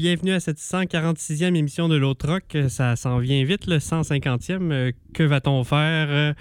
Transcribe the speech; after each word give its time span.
Bienvenue 0.00 0.32
à 0.32 0.40
cette 0.40 0.56
146e 0.58 1.54
émission 1.54 1.86
de 1.86 1.94
l'autre 1.96 2.26
rock. 2.26 2.56
Ça 2.68 2.96
s'en 2.96 3.18
vient 3.18 3.44
vite, 3.44 3.66
le 3.66 3.76
150e. 3.80 4.72
Euh, 4.72 4.92
Que 5.12 5.22
va-t-on 5.24 5.62
faire? 5.62 6.06
Euh, 6.08 6.32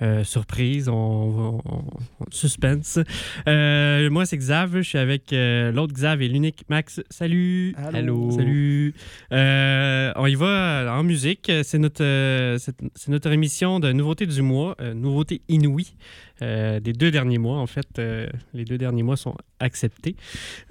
euh, 0.00 0.24
surprise, 0.24 0.88
on, 0.88 0.94
on- 0.94 1.60
on- 1.68 1.84
suspense. 2.30 2.98
Euh, 3.46 4.08
moi, 4.08 4.24
c'est 4.24 4.38
Xav. 4.38 4.78
Je 4.78 4.80
suis 4.88 4.98
avec 4.98 5.32
euh, 5.34 5.70
l'autre 5.72 5.92
Xav 5.92 6.22
et 6.22 6.28
l'unique 6.28 6.64
Max. 6.70 7.02
Salut. 7.10 7.74
Allô. 7.92 8.30
Salut. 8.30 8.94
Euh, 9.30 10.10
on 10.16 10.26
y 10.26 10.34
va 10.34 10.96
en 10.96 11.02
musique. 11.02 11.52
C'est 11.64 11.78
notre, 11.78 12.02
euh, 12.02 12.56
c'est 12.58 13.08
notre 13.08 13.30
émission 13.30 13.78
de 13.78 13.92
nouveautés 13.92 14.26
du 14.26 14.40
mois, 14.40 14.74
euh, 14.80 14.94
nouveautés 14.94 15.42
inouïes 15.50 15.94
euh, 16.42 16.80
des 16.80 16.92
deux 16.92 17.10
derniers 17.10 17.38
mois. 17.38 17.58
En 17.58 17.66
fait, 17.66 17.98
euh, 17.98 18.26
les 18.52 18.64
deux 18.64 18.78
derniers 18.78 19.04
mois 19.04 19.16
sont 19.16 19.36
acceptés. 19.60 20.16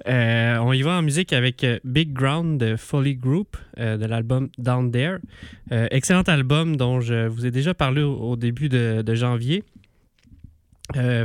Euh, 0.06 0.58
on 0.58 0.72
y 0.72 0.82
va 0.82 0.98
en 0.98 1.02
musique 1.02 1.32
avec 1.32 1.64
Big 1.84 2.12
Ground 2.12 2.60
de 2.60 2.76
Folly 2.76 3.14
Group 3.16 3.56
de 3.78 4.04
l'album 4.04 4.50
Down 4.58 4.90
There. 4.90 5.18
Excellent 5.70 6.22
album 6.22 6.76
dont 6.76 7.00
je 7.00 7.26
vous 7.26 7.46
ai 7.46 7.50
déjà 7.50 7.72
parlé 7.72 8.02
au, 8.02 8.36
début 8.36 8.68
de, 8.68 9.14
janvier. 9.14 9.64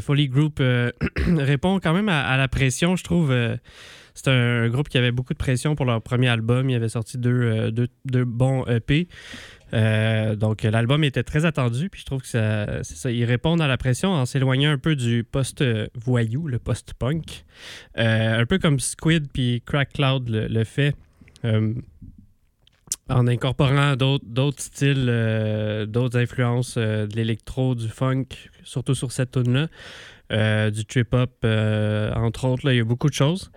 Folly 0.02 0.30
Group 0.30 0.61
répond 1.38 1.79
quand 1.81 1.94
même 1.94 2.09
à, 2.09 2.38
la 2.38 2.47
pression, 2.47 2.95
je 2.95 3.03
trouve. 3.03 3.35
c'est 4.13 4.29
un, 4.29 4.69
groupe 4.69 4.88
qui 4.88 4.97
avait 4.97 5.11
beaucoup 5.11 5.33
de 5.33 5.38
pression 5.38 5.75
pour 5.75 5.85
leur 5.85 6.02
premier 6.02 6.29
album. 6.29 6.69
Il 6.69 6.75
avait 6.75 6.89
sorti 6.89 7.17
deux- 7.17 7.72
deux 8.05 8.25
bons 8.25 8.66
EP. 8.67 9.09
Euh, 9.73 10.35
donc 10.35 10.63
l'album 10.63 11.03
était 11.03 11.23
très 11.23 11.45
attendu, 11.45 11.89
puis 11.89 12.01
je 12.01 12.05
trouve 12.05 12.21
que 12.21 12.27
ça, 12.27 13.11
ils 13.11 13.25
répondent 13.25 13.61
à 13.61 13.67
la 13.67 13.77
pression 13.77 14.11
en 14.11 14.25
s'éloignant 14.25 14.71
un 14.71 14.77
peu 14.77 14.95
du 14.95 15.23
post-voyou, 15.23 16.47
le 16.47 16.59
post-punk. 16.59 17.45
Euh, 17.97 18.41
un 18.41 18.45
peu 18.45 18.59
comme 18.59 18.79
Squid 18.79 19.27
puis 19.31 19.61
Crack 19.65 19.93
Cloud 19.93 20.29
le, 20.29 20.63
fait. 20.63 20.95
euh, 21.45 21.73
en 23.09 23.27
incorporant 23.27 23.95
d'autres 23.95 24.61
styles, 24.61 25.85
d'autres 25.88 26.17
influences, 26.17 26.77
de 26.77 27.15
l'électro, 27.15 27.75
du 27.75 27.88
funk, 27.88 28.25
surtout 28.63 28.95
sur 28.95 29.11
cette 29.11 29.31
tune-là, 29.31 30.69
du 30.69 30.85
trip-hop, 30.85 31.45
entre 32.15 32.45
autres. 32.45 32.65
là, 32.65 32.73
Il 32.73 32.77
y 32.77 32.81
a 32.81 32.85
beaucoup 32.85 33.09
de 33.09 33.13
choses. 33.13 33.51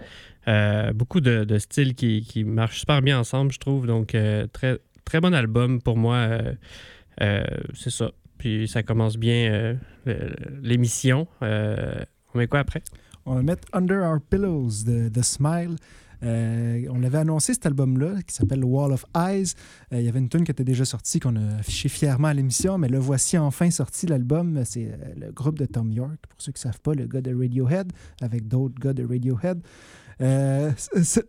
Beaucoup 0.95 1.21
de, 1.21 1.45
de 1.45 1.59
styles 1.59 1.95
qui, 1.95 2.23
qui 2.23 2.45
marchent 2.45 2.81
super 2.81 3.03
bien 3.03 3.19
ensemble, 3.19 3.53
je 3.53 3.59
trouve. 3.59 3.87
Donc, 3.87 4.17
très, 4.53 4.79
très 5.11 5.21
bon 5.21 5.35
album 5.35 5.83
pour 5.83 5.97
moi. 5.97 6.15
euh, 6.15 6.55
euh, 7.21 7.43
c'est 7.75 7.91
ça. 7.91 8.13
Puis 8.39 8.69
ça 8.69 8.85
commence 8.85 9.17
bien 9.17 9.77
euh, 10.07 10.31
l'émission. 10.63 11.27
On 11.43 12.39
met 12.39 12.47
quoi 12.47 12.61
après? 12.61 12.83
On 13.27 13.35
va 13.35 13.43
mettre 13.43 13.67
Under 13.73 14.05
Our 14.05 14.21
Pillows 14.21 14.85
de 14.87 15.09
The 15.09 15.23
Smile. 15.23 15.75
On 16.23 16.99
l'avait 17.01 17.19
annoncé 17.19 17.55
cet 17.55 17.67
album-là 17.67 18.23
qui 18.25 18.33
s'appelle 18.33 18.65
Wall 18.65 18.93
of 18.93 19.05
Eyes. 19.17 19.55
Il 19.91 20.03
y 20.03 20.09
avait 20.09 20.21
une 20.21 20.29
tune 20.29 20.45
qui 20.45 20.53
était 20.53 20.65
déjà 20.65 20.85
sortie 20.85 21.19
qu'on 21.19 21.35
a 21.35 21.57
affichée 21.59 21.89
fièrement 21.89 22.29
à 22.29 22.35
l'émission, 22.35 22.79
mais 22.79 22.89
le 22.89 22.99
voici 22.99 23.37
enfin 23.37 23.69
sorti 23.71 24.07
l'album. 24.07 24.63
C'est 24.65 24.97
le 25.17 25.33
groupe 25.33 25.59
de 25.59 25.67
Tom 25.67 25.91
York, 25.91 26.19
pour 26.29 26.41
ceux 26.41 26.53
qui 26.53 26.61
ne 26.61 26.71
savent 26.71 26.81
pas, 26.81 26.95
le 26.95 27.07
gars 27.07 27.21
de 27.21 27.35
Radiohead, 27.35 27.93
avec 28.21 28.47
d'autres 28.47 28.79
gars 28.81 28.93
de 28.93 29.05
Radiohead. 29.05 29.61
Euh, 30.21 30.71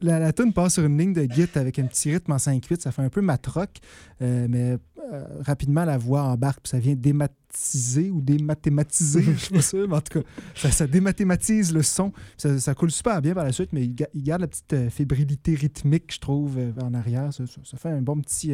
la, 0.02 0.20
la 0.20 0.34
tune 0.34 0.52
passe 0.54 0.74
sur 0.74 0.84
une 0.86 0.98
ligne 0.98 1.14
de 1.14 1.24
git 1.24 1.48
avec 1.56 1.80
un 1.80 1.86
petit 1.86 2.12
rythme 2.12 2.32
en 2.34 2.38
5-8, 2.38 2.82
ça 2.82 2.92
fait 2.92 3.02
un 3.02 3.10
peu 3.10 3.22
matrock, 3.22 3.70
euh, 4.22 4.48
mais 4.50 4.78
euh, 5.14 5.24
rapidement 5.42 5.86
la 5.86 5.98
voix 5.98 6.24
embarque, 6.24 6.60
puis 6.64 6.72
ça 6.72 6.80
vient 6.80 6.96
dématiser 6.96 8.10
ou 8.10 8.22
démathématiser, 8.22 9.22
je 9.24 9.38
sais 9.38 9.54
pas 9.54 9.62
sûr, 9.62 9.88
mais 9.88 9.96
en 9.96 10.02
tout 10.02 10.20
cas, 10.22 10.70
ça, 10.72 10.88
démathématise 10.88 11.74
le 11.74 11.84
son. 11.84 12.12
Ça, 12.38 12.74
coule 12.76 12.92
super 12.92 13.22
bien 13.22 13.34
par 13.34 13.44
la 13.46 13.52
suite, 13.52 13.70
mais 13.74 13.84
il, 13.86 13.96
ga- 13.96 14.10
il 14.14 14.24
garde 14.24 14.42
la 14.42 14.48
petite 14.48 14.90
fébrilité 14.90 15.56
rythmique, 15.56 16.14
je 16.14 16.20
trouve, 16.20 16.58
en 16.82 16.94
arrière. 16.94 17.30
Ça 17.34 17.78
fait 17.78 17.90
un 17.90 18.02
bon 18.02 18.20
petit. 18.20 18.54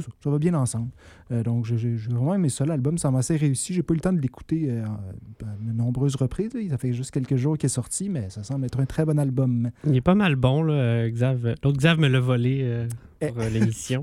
Ça 0.00 0.30
va 0.30 0.38
bien 0.38 0.54
ensemble. 0.54 0.90
Euh, 1.30 1.42
donc, 1.42 1.64
j'ai 1.66 1.96
vraiment 2.10 2.34
aimé 2.34 2.48
ça. 2.48 2.64
L'album, 2.64 2.98
ça 2.98 3.10
m'a 3.10 3.18
assez 3.18 3.36
réussi. 3.36 3.74
J'ai 3.74 3.82
pas 3.82 3.94
eu 3.94 3.96
le 3.96 4.00
temps 4.00 4.12
de 4.12 4.20
l'écouter 4.20 4.66
euh, 4.68 4.84
à 4.84 5.44
de 5.60 5.72
nombreuses 5.72 6.16
reprises. 6.16 6.50
Ça 6.70 6.78
fait 6.78 6.92
juste 6.92 7.10
quelques 7.10 7.36
jours 7.36 7.56
qu'il 7.58 7.66
est 7.66 7.70
sorti, 7.70 8.08
mais 8.08 8.30
ça 8.30 8.42
semble 8.42 8.64
être 8.64 8.80
un 8.80 8.86
très 8.86 9.04
bon 9.04 9.18
album. 9.18 9.70
Il 9.86 9.96
est 9.96 10.00
pas 10.00 10.14
mal 10.14 10.36
bon, 10.36 10.62
là, 10.62 10.74
euh, 10.74 11.10
Xav. 11.10 11.54
L'autre 11.62 11.78
Xav 11.78 11.98
me 11.98 12.08
l'a 12.08 12.20
volé 12.20 12.60
euh, 12.62 12.88
Eh. 13.20 13.28
pour 13.28 13.42
l'émission. 13.42 14.02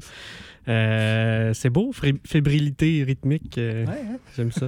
C'est 0.66 1.69
beau, 1.72 1.91
fébrilité 2.25 3.03
rythmique. 3.03 3.55
Ouais, 3.57 3.85
hein? 3.88 4.17
J'aime 4.35 4.51
ça. 4.51 4.67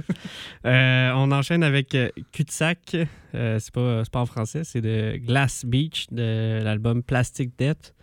On 0.64 1.30
enchaîne 1.30 1.62
avec 1.62 1.96
Cul-de-sac. 2.32 2.96
C'est 3.32 3.70
pas, 3.72 4.02
pas 4.10 4.20
en 4.20 4.26
français, 4.26 4.64
c'est 4.64 4.80
de 4.80 5.16
Glass 5.18 5.64
Beach 5.64 6.06
de 6.10 6.60
l'album 6.64 7.02
Plastic 7.04 7.52
Death. 7.56 7.94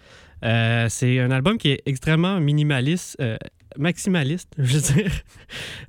Euh, 0.43 0.87
c'est 0.89 1.19
un 1.19 1.31
album 1.31 1.57
qui 1.57 1.69
est 1.69 1.81
extrêmement 1.85 2.39
minimaliste, 2.39 3.17
euh, 3.19 3.37
maximaliste, 3.77 4.49
je 4.57 4.77
veux 4.77 4.93
dire. 4.93 5.11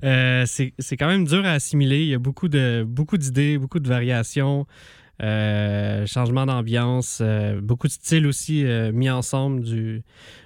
Euh, 0.03 0.45
c'est 0.45 0.97
quand 0.97 1.07
même 1.07 1.25
dur 1.25 1.45
à 1.45 1.51
assimiler. 1.51 2.01
Il 2.01 2.07
y 2.07 2.13
a 2.13 2.19
beaucoup 2.19 2.47
de 2.47 2.83
beaucoup 2.87 3.17
d'idées, 3.17 3.57
beaucoup 3.57 3.79
de 3.79 3.87
variations, 3.87 4.65
euh, 5.21 6.05
changement 6.05 6.45
d'ambiance, 6.45 7.21
beaucoup 7.61 7.87
de 7.87 7.93
styles 7.93 8.27
aussi 8.27 8.63
mis 8.93 9.09
ensemble, 9.09 9.61
du 9.63 10.03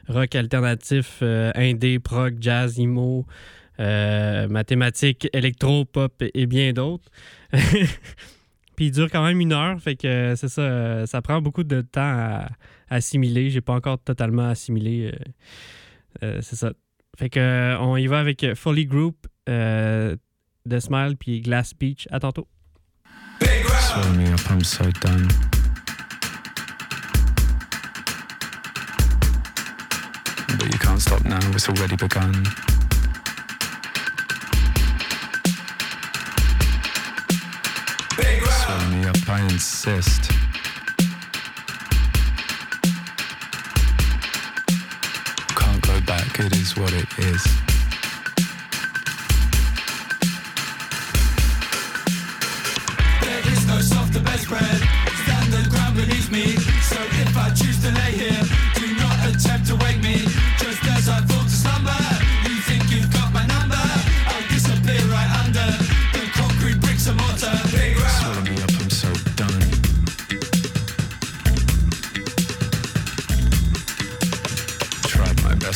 rock 0.08 0.36
alternatif, 0.36 1.22
indé, 1.56 2.00
prog, 2.00 2.38
jazz, 2.40 2.80
emo, 2.80 3.26
mathématiques, 3.80 5.28
électro, 5.34 5.86
pop 5.86 6.14
et 6.22 6.46
bien 6.46 6.74
d'autres. 6.74 7.10
Puis 8.76 8.88
il 8.88 8.92
dure 8.92 9.10
quand 9.10 9.24
même 9.24 9.40
une 9.40 9.54
heure, 9.54 9.80
fait 9.80 9.96
que 9.96 10.34
c'est 10.36 10.50
ça, 10.50 11.08
ça 11.08 11.22
prend 11.22 11.42
beaucoup 11.42 11.64
de 11.64 11.80
temps 11.80 12.02
à, 12.02 12.50
à 12.90 12.96
assimiler. 12.96 13.50
J'ai 13.50 13.62
pas 13.62 13.74
encore 13.74 14.00
totalement 14.00 14.50
assimilé. 14.50 15.12
euh, 15.14 15.18
euh, 16.24 16.40
c'est 16.42 16.56
ça. 16.56 16.72
Fait 17.18 17.30
que 17.30 17.40
euh, 17.40 17.78
on 17.80 17.96
y 17.98 18.08
va 18.08 18.20
avec 18.20 18.44
euh, 18.44 18.56
Folly 18.56 18.86
Group, 18.86 19.28
The 19.48 20.80
Smile 20.80 21.16
puis 21.20 21.42
Glass 21.42 21.74
Beach. 21.74 22.08
À 22.12 22.20
tantôt. 22.20 22.48
But 30.58 30.72
you 30.72 30.80
can't 30.80 31.02
stop 31.02 31.24
now, 31.26 31.40
it's 31.54 31.68
already 31.68 31.96
begun. 31.98 32.46
Swell 38.18 38.90
me 38.90 39.06
up, 39.06 39.18
I 39.30 39.42
insist. 39.42 40.32
It 46.40 46.56
is 46.58 46.76
what 46.76 46.92
it 46.92 47.08
is. 47.20 47.44
There 53.22 53.54
is 53.54 53.68
no 53.68 53.80
softer 53.80 54.20
bedspread. 54.20 54.82
Stand 55.24 55.54
the 55.54 55.70
ground 55.70 55.96
beneath 55.96 56.30
me. 56.32 56.58
So 56.92 57.00
if 57.24 57.38
I 57.38 57.52
choose 57.52 57.82
to 57.84 57.92
lay 57.92 58.12
here, 58.12 58.44
do 58.76 58.96
not 58.96 59.18
attempt 59.30 59.68
to 59.68 59.76
wake 59.78 60.02
me. 60.02 60.18
Just 60.58 60.84
as 60.86 61.08
I 61.08 61.22
fall 61.22 61.45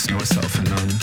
no 0.08 0.20
self 0.20 0.56
and 0.60 0.70
none. 0.70 0.99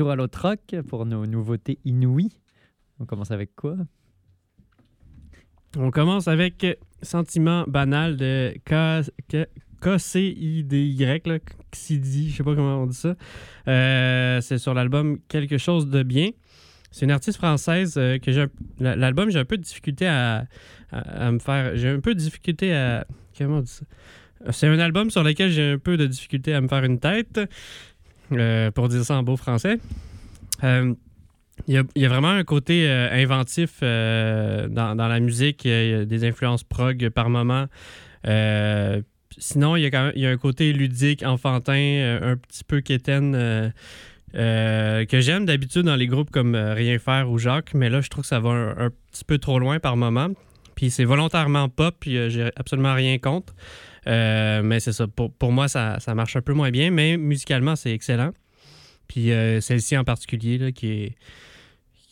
Retour 0.00 0.12
à 0.12 0.16
l'autre 0.16 0.40
rock 0.40 0.76
pour 0.88 1.04
nos 1.04 1.26
nouveautés 1.26 1.78
inouïes. 1.84 2.32
On 3.00 3.04
commence 3.04 3.30
avec 3.32 3.54
quoi? 3.54 3.76
On 5.76 5.90
commence 5.90 6.26
avec 6.26 6.66
Sentiment 7.02 7.64
banal 7.66 8.16
de 8.16 8.54
KCIDY, 8.64 9.44
KCIDY, 11.70 12.30
je 12.30 12.36
sais 12.36 12.42
pas 12.42 12.54
comment 12.54 12.82
on 12.82 12.86
dit 12.86 12.96
ça. 12.96 13.14
Euh, 13.68 14.40
c'est 14.40 14.56
sur 14.56 14.72
l'album 14.72 15.18
Quelque 15.28 15.58
chose 15.58 15.90
de 15.90 16.02
bien. 16.02 16.30
C'est 16.90 17.04
une 17.04 17.10
artiste 17.10 17.36
française 17.36 17.98
euh, 17.98 18.18
que 18.18 18.32
j'ai. 18.32 18.46
L'album, 18.78 19.28
j'ai 19.28 19.40
un 19.40 19.44
peu 19.44 19.58
de 19.58 19.62
difficulté 19.62 20.06
à, 20.06 20.46
me 21.30 21.38
faire. 21.40 21.76
J'ai 21.76 21.88
un 21.90 22.00
peu 22.00 22.14
de 22.14 22.20
difficulté 22.20 22.74
à. 22.74 23.06
Comment 23.36 23.58
on 23.58 23.60
dit? 23.60 23.80
C'est 24.48 24.66
un 24.66 24.78
album 24.78 25.10
sur 25.10 25.22
lequel 25.22 25.50
j'ai 25.50 25.72
un 25.72 25.78
peu 25.78 25.98
de 25.98 26.06
difficulté 26.06 26.54
à 26.54 26.62
me 26.62 26.68
faire 26.68 26.84
une 26.84 26.98
tête, 26.98 27.38
euh, 28.32 28.70
pour 28.70 28.88
dire 28.88 29.04
ça 29.04 29.16
en 29.16 29.22
beau 29.22 29.36
français. 29.36 29.78
Euh, 30.64 30.94
il 31.68 31.84
y, 31.94 32.06
a, 32.06 32.08
vraiment 32.08 32.30
un 32.30 32.42
côté 32.42 32.88
euh, 32.88 33.10
inventif 33.12 33.80
dans, 33.80 34.94
la 34.96 35.20
musique. 35.20 35.64
Il 35.64 35.70
y 35.70 35.94
a- 35.94 36.04
des 36.04 36.24
influences 36.24 36.64
prog 36.64 37.10
par 37.10 37.28
moment. 37.28 37.66
Sinon, 39.38 39.76
il 39.76 39.82
y, 39.82 39.86
a 39.86 39.90
quand 39.90 40.12
même, 40.14 40.24
un 40.24 40.36
côté 40.36 40.72
ludique, 40.72 41.22
enfantin, 41.22 42.18
un 42.22 42.36
petit 42.36 42.64
peu 42.64 42.80
quétaine, 42.80 43.72
que 44.32 45.20
j'aime 45.20 45.44
d'habitude 45.44 45.82
dans 45.82 45.96
les 45.96 46.06
groupes 46.06 46.30
comme 46.30 46.56
Rien 46.56 46.98
faire 46.98 47.30
ou 47.30 47.38
Jacques, 47.38 47.74
mais 47.74 47.90
là, 47.90 48.00
je 48.00 48.08
trouve 48.08 48.22
que 48.22 48.28
ça 48.28 48.40
va 48.40 48.50
un, 48.50 48.90
petit 49.12 49.24
peu 49.24 49.38
trop 49.38 49.58
loin 49.58 49.78
par 49.78 49.96
moment. 49.96 50.28
Puis 50.74 50.90
c'est 50.90 51.04
volontairement 51.04 51.68
pop, 51.68 51.94
puis 52.00 52.30
j'ai 52.30 52.50
absolument 52.56 52.94
rien 52.94 53.18
contre. 53.18 53.54
Euh, 54.06 54.62
mais 54.62 54.80
c'est 54.80 54.92
ça. 54.92 55.06
Pour, 55.06 55.32
pour 55.32 55.52
moi, 55.52 55.68
ça, 55.68 55.98
ça 56.00 56.14
marche 56.14 56.36
un 56.36 56.42
peu 56.42 56.52
moins 56.54 56.70
bien, 56.70 56.90
mais 56.90 57.16
musicalement, 57.16 57.76
c'est 57.76 57.92
excellent. 57.92 58.32
Puis 59.08 59.32
euh, 59.32 59.60
celle-ci 59.60 59.96
en 59.96 60.04
particulier, 60.04 60.58
là, 60.58 60.72
qui 60.72 60.88
est. 60.88 61.16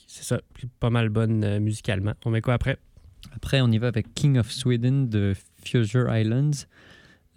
C'est 0.06 0.24
ça, 0.24 0.40
pas 0.80 0.90
mal 0.90 1.10
bonne 1.10 1.44
euh, 1.44 1.60
musicalement. 1.60 2.14
On 2.24 2.30
met 2.30 2.40
quoi 2.40 2.54
après? 2.54 2.78
Après, 3.32 3.60
on 3.60 3.70
y 3.70 3.78
va 3.78 3.88
avec 3.88 4.14
King 4.14 4.38
of 4.38 4.50
Sweden 4.50 5.08
de 5.08 5.34
Future 5.64 6.14
Islands. 6.14 6.66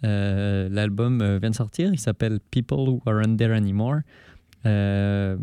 L'album 0.02 1.38
vient 1.38 1.50
de 1.50 1.54
sortir. 1.54 1.92
Il 1.92 1.98
s'appelle 1.98 2.40
People 2.50 2.88
Who 2.88 3.02
Aren't 3.06 3.36
There 3.36 3.54
Anymore. 3.54 4.00
C'est 4.64 5.38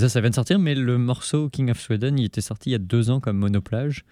ça, 0.00 0.08
ça 0.08 0.20
vient 0.20 0.30
de 0.30 0.34
sortir, 0.34 0.60
mais 0.60 0.76
le 0.76 0.98
morceau 0.98 1.48
King 1.48 1.70
of 1.70 1.80
Sweden, 1.80 2.16
il 2.18 2.26
était 2.26 2.40
sorti 2.40 2.70
il 2.70 2.72
y 2.72 2.76
a 2.76 2.78
deux 2.78 3.10
ans 3.10 3.18
comme 3.18 3.38
monoplage. 3.38 4.04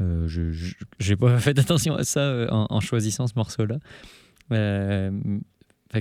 Euh, 0.00 0.26
je 0.26 0.74
j'ai 0.98 1.16
pas 1.16 1.38
fait 1.40 1.58
attention 1.58 1.94
à 1.94 2.04
ça 2.04 2.20
euh, 2.20 2.48
en, 2.50 2.80
choisissant 2.80 3.26
ce 3.26 3.34
morceau-là. 3.36 3.76
Euh, 4.52 5.10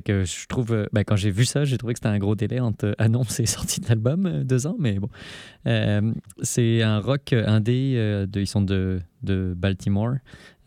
que 0.01 0.23
je 0.23 0.47
trouve, 0.47 0.73
euh, 0.73 0.85
ben, 0.93 1.03
quand 1.03 1.15
j'ai 1.15 1.31
vu 1.31 1.45
ça, 1.45 1.65
j'ai 1.65 1.77
trouvé 1.77 1.93
que 1.93 1.99
c'était 1.99 2.09
un 2.09 2.17
gros 2.17 2.35
délai 2.35 2.59
entre 2.59 2.95
annonce 2.97 3.39
et 3.39 3.45
sortie 3.45 3.79
de 3.81 3.87
l'album, 3.87 4.25
euh, 4.25 4.43
deux 4.43 4.67
ans, 4.67 4.75
mais 4.79 4.99
bon. 4.99 5.09
Euh, 5.67 6.13
c'est 6.41 6.81
un 6.81 6.99
rock 6.99 7.33
indé, 7.33 7.93
euh, 7.97 8.25
de, 8.25 8.41
ils 8.41 8.47
sont 8.47 8.61
de, 8.61 8.99
de 9.21 9.53
Baltimore. 9.55 10.15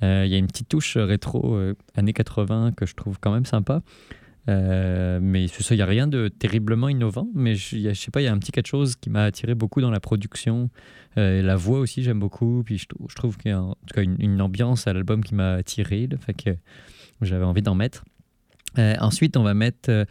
Euh, 0.02 0.24
Il 0.26 0.32
y 0.32 0.34
a 0.34 0.38
une 0.38 0.46
petite 0.46 0.68
touche 0.68 0.96
rétro 0.96 1.54
euh, 1.54 1.74
années 1.94 2.12
80 2.12 2.72
que 2.76 2.86
je 2.86 2.94
trouve 2.94 3.18
quand 3.20 3.32
même 3.32 3.46
sympa. 3.46 3.82
Euh, 4.48 5.18
mais 5.20 5.48
c'est 5.48 5.62
ça, 5.62 5.74
il 5.74 5.78
n'y 5.78 5.82
a 5.82 5.86
rien 5.86 6.06
de 6.06 6.28
terriblement 6.28 6.88
innovant, 6.88 7.28
mais 7.34 7.56
je, 7.56 7.92
sais 7.94 8.10
pas, 8.10 8.20
il 8.20 8.24
y 8.24 8.28
a 8.28 8.32
un 8.32 8.38
petit 8.38 8.52
quelque 8.52 8.68
chose 8.68 8.96
qui 8.96 9.10
m'a 9.10 9.24
attiré 9.24 9.54
beaucoup 9.54 9.80
dans 9.80 9.90
la 9.90 10.00
production. 10.00 10.70
Euh, 11.18 11.42
la 11.42 11.56
voix 11.56 11.80
aussi, 11.80 12.02
j'aime 12.02 12.20
beaucoup. 12.20 12.62
Puis 12.64 12.78
je, 12.78 12.86
trou- 12.86 13.06
je 13.08 13.14
trouve 13.14 13.36
qu'il 13.36 13.50
y 13.50 13.54
a 13.54 13.60
en 13.60 13.74
tout 13.86 13.94
cas 13.94 14.02
une, 14.02 14.40
ambiance 14.40 14.86
à 14.86 14.92
l'album 14.92 15.24
qui 15.24 15.34
m'a 15.34 15.54
attiré. 15.54 16.08
fait 16.20 16.34
que 16.34 16.50
j'avais 17.22 17.44
envie 17.44 17.62
d'en 17.62 17.74
mettre. 17.74 18.04
Euh, 18.78 18.94
ensuite, 19.00 19.36
on 19.36 19.42
va 19.42 19.54
mettre 19.54 19.90
euh, 19.90 20.04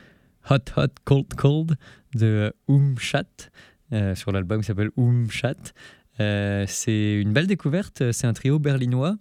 Hot 0.49 0.71
Hot 0.77 0.93
Cold 1.03 1.33
Cold 1.35 1.77
de 2.15 2.53
Oumchat 2.67 3.23
euh, 3.93 4.15
sur 4.15 4.31
l'album 4.31 4.61
qui 4.61 4.67
s'appelle 4.67 4.89
Oumchat. 4.97 5.53
Euh, 6.19 6.65
c'est 6.67 7.13
une 7.21 7.33
belle 7.33 7.47
découverte. 7.47 8.11
C'est 8.11 8.27
un 8.27 8.33
trio 8.33 8.57
berlinois. 8.59 9.17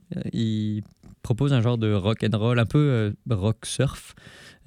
Proposent 1.25 1.55
un 1.55 1.63
genre 1.63 1.79
de 1.79 1.93
rock 1.93 2.23
and 2.23 2.39
roll, 2.39 2.61
un 2.61 2.67
peu 2.67 2.79
euh, 2.79 3.13
rock 3.35 3.67
surf, 3.67 4.15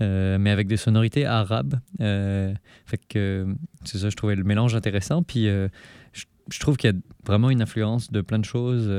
euh, 0.02 0.38
mais 0.40 0.50
avec 0.50 0.68
des 0.68 0.76
sonorités 0.76 1.26
arabes. 1.26 1.80
Euh, 2.02 2.54
fait 2.86 3.00
que 3.08 3.48
c'est 3.86 4.00
ça, 4.00 4.10
je 4.10 4.16
trouvais 4.16 4.36
le 4.36 4.44
mélange 4.44 4.76
intéressant. 4.76 5.24
Puis 5.24 5.48
euh, 5.48 5.70
je, 6.14 6.60
trouve 6.60 6.76
qu'il 6.76 6.92
y 6.92 6.94
a 6.94 6.98
vraiment 7.26 7.50
une 7.50 7.62
influence 7.62 8.12
de 8.12 8.22
plein 8.22 8.40
de 8.40 8.46
choses. 8.46 8.92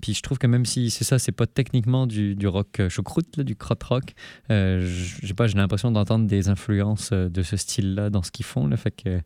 puis 0.00 0.14
je 0.14 0.22
trouve 0.22 0.38
que 0.38 0.46
même 0.46 0.66
si 0.66 0.90
c'est 0.90 1.04
ça, 1.04 1.18
c'est 1.18 1.32
pas 1.32 1.46
techniquement 1.46 2.06
du, 2.06 2.36
du 2.36 2.46
rock 2.46 2.82
choucroute, 2.88 3.40
du 3.40 3.56
crot 3.56 3.74
rock, 3.88 4.12
pas, 4.48 5.46
j'ai 5.46 5.58
l'impression 5.58 5.90
d'entendre 5.90 6.26
des 6.26 6.48
influences 6.48 7.12
de 7.12 7.42
ce 7.42 7.56
style-là 7.56 8.10
dans 8.10 8.22
ce 8.22 8.30
qu'ils 8.30 8.46
font. 8.46 8.70
Fait 8.76 8.90
que 8.90 9.20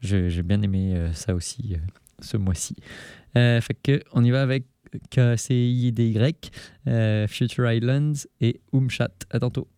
j'ai 0.00 0.42
bien 0.42 0.62
aimé 0.62 1.10
ça 1.12 1.34
aussi 1.34 1.76
ce 2.20 2.36
mois-ci. 2.38 2.76
Fait 3.34 3.76
que 3.82 4.02
on 4.12 4.24
y 4.24 4.30
va 4.30 4.42
avec 4.42 4.66
KCIDY, 5.10 6.18
euh, 6.88 7.26
Future 7.26 7.70
Islands 7.70 8.26
et 8.40 8.60
Oumchat. 8.72 9.10
À 9.30 9.40
tantôt. 9.40 9.68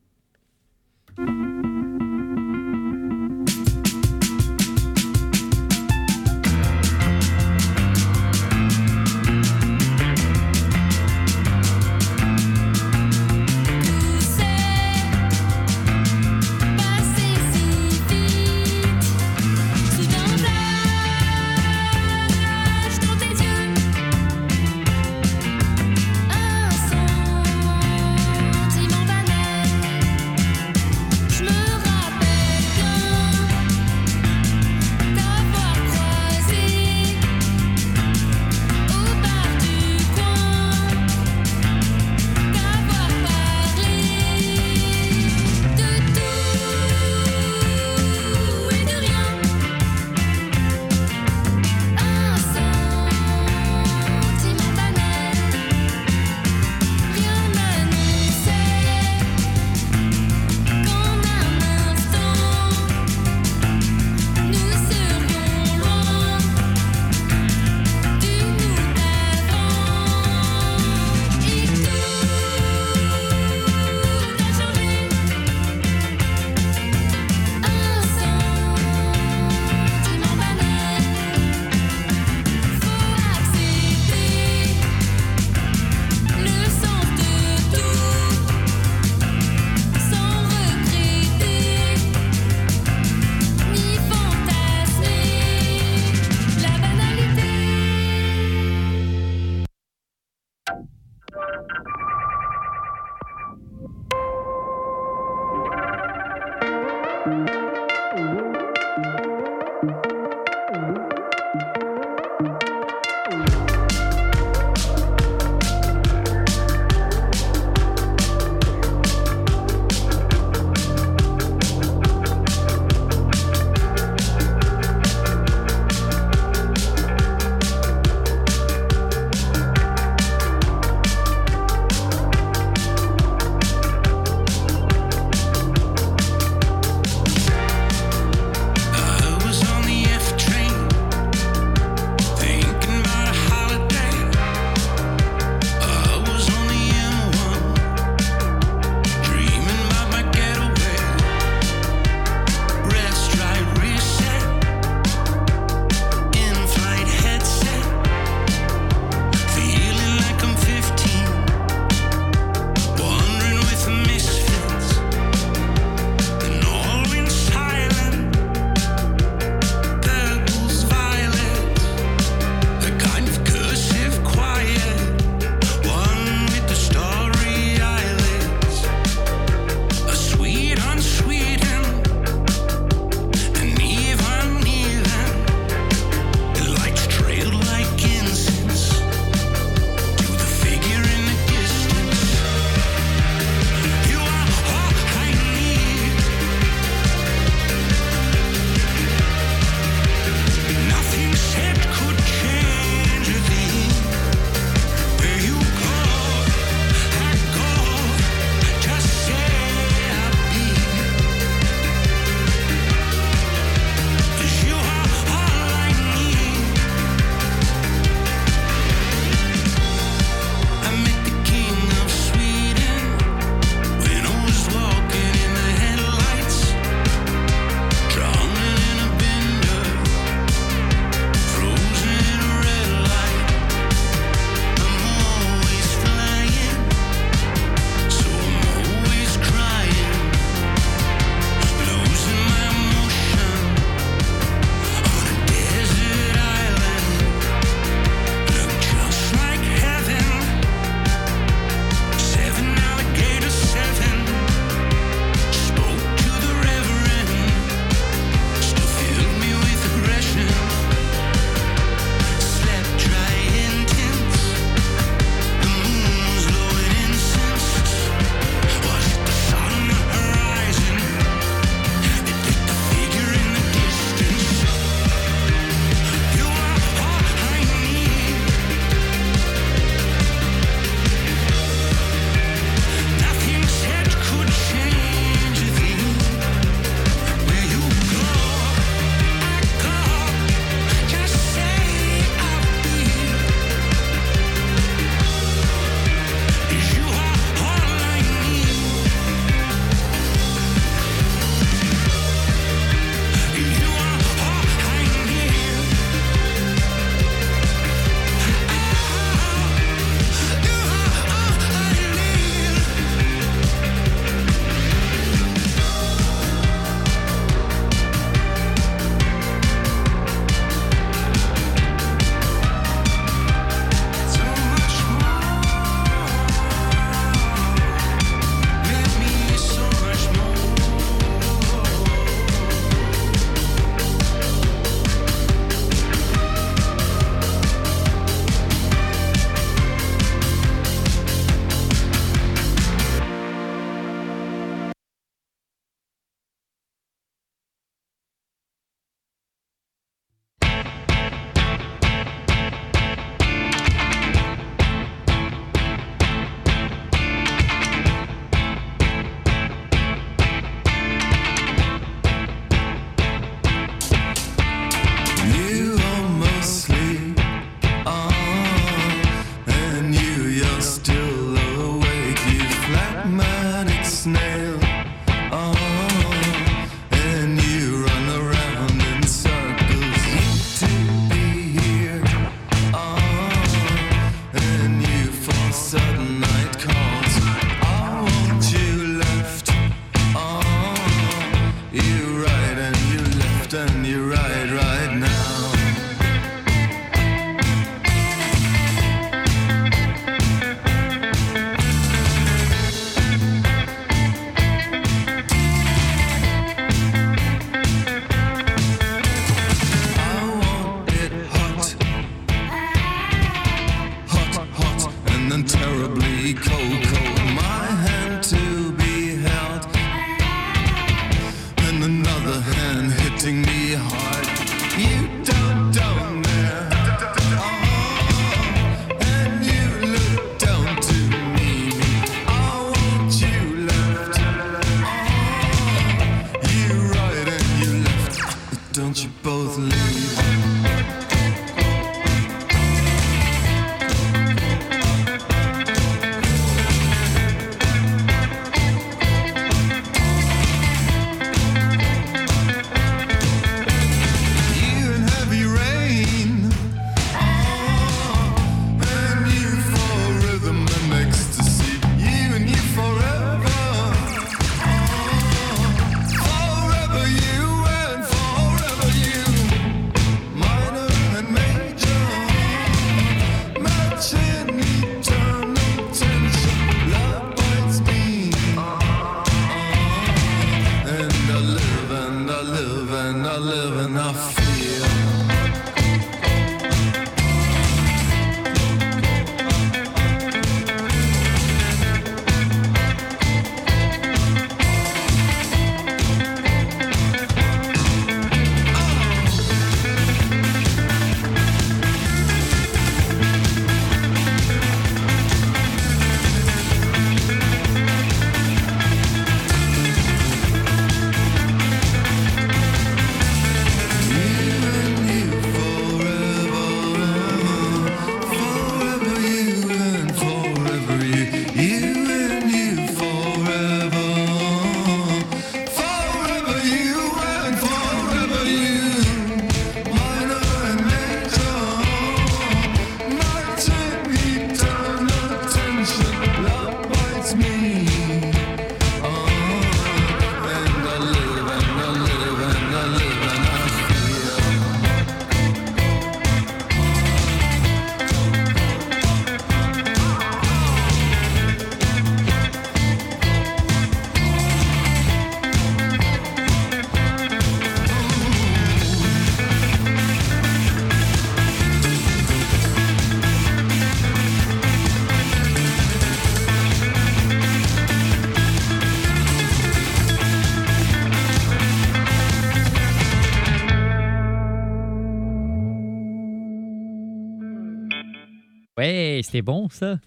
C'était 579.46 579.62
bon 579.62 579.88
ça? 579.88 580.18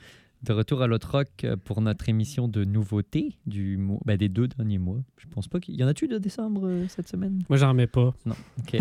De 0.44 0.54
retour 0.54 0.82
à 0.82 0.88
l'autre 0.88 1.12
rock 1.12 1.28
euh, 1.44 1.58
pour 1.58 1.82
notre 1.82 2.08
émission 2.08 2.48
de 2.48 2.64
nouveautés 2.64 3.36
du 3.46 3.76
mois, 3.76 4.00
ben, 4.06 4.16
des 4.16 4.30
deux 4.30 4.48
derniers 4.48 4.78
mois. 4.78 5.00
Je 5.18 5.28
pense 5.28 5.50
pas 5.50 5.60
qu'il 5.60 5.76
y 5.76 5.84
en 5.84 5.88
a-tu 5.88 6.08
de 6.08 6.18
décembre 6.18 6.62
euh, 6.66 6.86
cette 6.88 7.10
semaine? 7.10 7.44
Moi, 7.50 7.58
j'en 7.58 7.74
mets 7.74 7.88
pas. 7.88 8.14
Non. 8.26 8.36
Ok. 8.60 8.80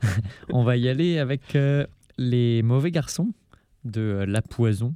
On 0.50 0.62
va 0.62 0.76
y 0.76 0.88
aller 0.88 1.18
avec 1.18 1.56
euh, 1.56 1.84
les 2.16 2.62
mauvais 2.62 2.92
garçons 2.92 3.32
de 3.84 4.00
euh, 4.00 4.26
La 4.26 4.42
Poison 4.42 4.94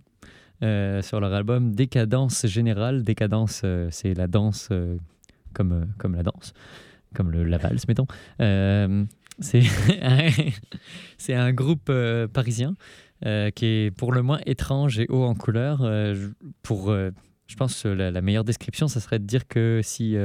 sur 0.63 1.21
leur 1.21 1.35
album 1.35 1.75
Décadence 1.75 2.47
générale. 2.47 3.03
Décadence, 3.03 3.65
c'est 3.91 4.15
la 4.15 4.29
danse 4.29 4.71
comme, 5.53 5.89
comme 5.99 6.15
la 6.15 6.23
danse, 6.23 6.55
comme 7.15 7.31
le, 7.33 7.45
la 7.45 7.59
valse, 7.59 7.87
mettons. 7.87 8.07
C'est 11.19 11.35
un, 11.35 11.53
groupe 11.53 11.93
parisien 12.33 12.77
euh, 13.27 13.51
qui 13.51 13.65
est 13.65 13.91
pour 13.91 14.13
le 14.13 14.21
moins 14.23 14.41
étrange 14.45 14.99
et 14.99 15.07
haut 15.09 15.23
en 15.23 15.35
couleur. 15.35 15.81
Euh, 15.81 16.29
pour, 16.63 16.91
euh, 16.91 17.11
je 17.47 17.57
pense 17.57 17.87
la, 17.87 18.11
la 18.11 18.21
meilleure 18.21 18.45
description, 18.45 18.87
ça 18.87 19.01
serait 19.01 19.19
de 19.19 19.25
dire 19.25 19.49
que 19.49 19.81
si 19.83 20.17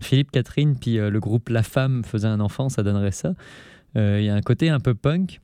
Philippe 0.00 0.32
Catherine 0.32 0.76
puis 0.76 0.96
le 0.96 1.20
groupe 1.20 1.48
La 1.48 1.62
Femme 1.62 2.02
faisaient 2.04 2.28
un 2.28 2.40
enfant, 2.40 2.68
ça 2.68 2.82
donnerait 2.82 3.12
ça. 3.12 3.34
Il 3.96 4.22
y 4.22 4.28
a 4.28 4.34
un 4.34 4.40
côté 4.40 4.68
un 4.68 4.80
peu 4.80 4.94
punk, 4.94 5.40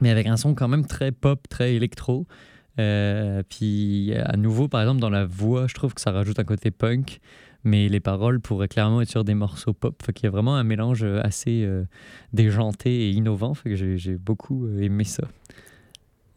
mais 0.00 0.10
avec 0.10 0.26
un 0.26 0.36
son 0.36 0.54
quand 0.54 0.68
même 0.68 0.86
très 0.86 1.12
pop, 1.12 1.48
très 1.48 1.74
électro. 1.74 2.26
Puis 2.76 4.14
à 4.14 4.36
nouveau, 4.36 4.68
par 4.68 4.80
exemple, 4.80 5.00
dans 5.00 5.10
la 5.10 5.26
voix, 5.26 5.66
je 5.66 5.74
trouve 5.74 5.92
que 5.92 6.00
ça 6.00 6.12
rajoute 6.12 6.38
un 6.38 6.44
côté 6.44 6.70
punk, 6.70 7.18
mais 7.64 7.88
les 7.88 8.00
paroles 8.00 8.40
pourraient 8.40 8.68
clairement 8.68 9.02
être 9.02 9.10
sur 9.10 9.24
des 9.24 9.34
morceaux 9.34 9.74
pop. 9.74 10.00
Fait 10.04 10.12
qu'il 10.12 10.24
y 10.24 10.28
a 10.28 10.30
vraiment 10.30 10.54
un 10.54 10.64
mélange 10.64 11.02
assez 11.02 11.68
déjanté 12.32 13.08
et 13.08 13.10
innovant. 13.10 13.54
Fait 13.54 13.76
j'ai 13.76 14.16
beaucoup 14.16 14.68
aimé 14.78 15.02
ça. 15.02 15.24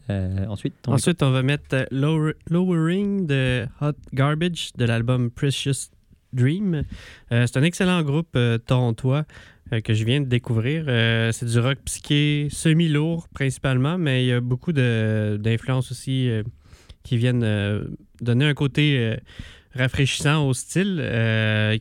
Euh, 0.10 0.46
ensuite, 0.48 0.74
on 0.88 0.94
Ensuite, 0.94 1.22
on 1.24 1.32
va 1.32 1.44
mettre 1.44 1.66
euh, 1.74 1.86
Lower- 1.92 2.36
Lowering 2.50 3.28
de 3.28 3.66
Hot 3.82 3.94
Garbage 4.14 4.72
de 4.78 4.86
l'album 4.86 5.30
Precious 5.32 5.90
Dream. 6.34 6.84
Euh, 7.32 7.46
c'est 7.48 7.58
un 7.58 7.64
excellent 7.64 8.02
groupe 8.04 8.30
euh, 8.36 8.58
torontois 8.58 9.26
que 9.84 9.94
je 9.94 10.06
viens 10.06 10.22
de 10.22 10.26
découvrir. 10.28 10.86
C'est 11.34 11.46
du 11.46 11.60
rock 11.60 11.78
psyché 11.84 12.48
semi-lourd 12.50 13.28
principalement, 13.34 13.98
mais 13.98 14.24
il 14.24 14.28
y 14.28 14.32
a 14.32 14.40
beaucoup 14.40 14.72
d'influences 14.72 15.92
aussi 15.92 16.30
qui 17.04 17.18
viennent 17.18 17.46
donner 18.22 18.46
un 18.46 18.54
côté 18.54 19.18
rafraîchissant 19.74 20.48
au 20.48 20.54
style, 20.54 21.04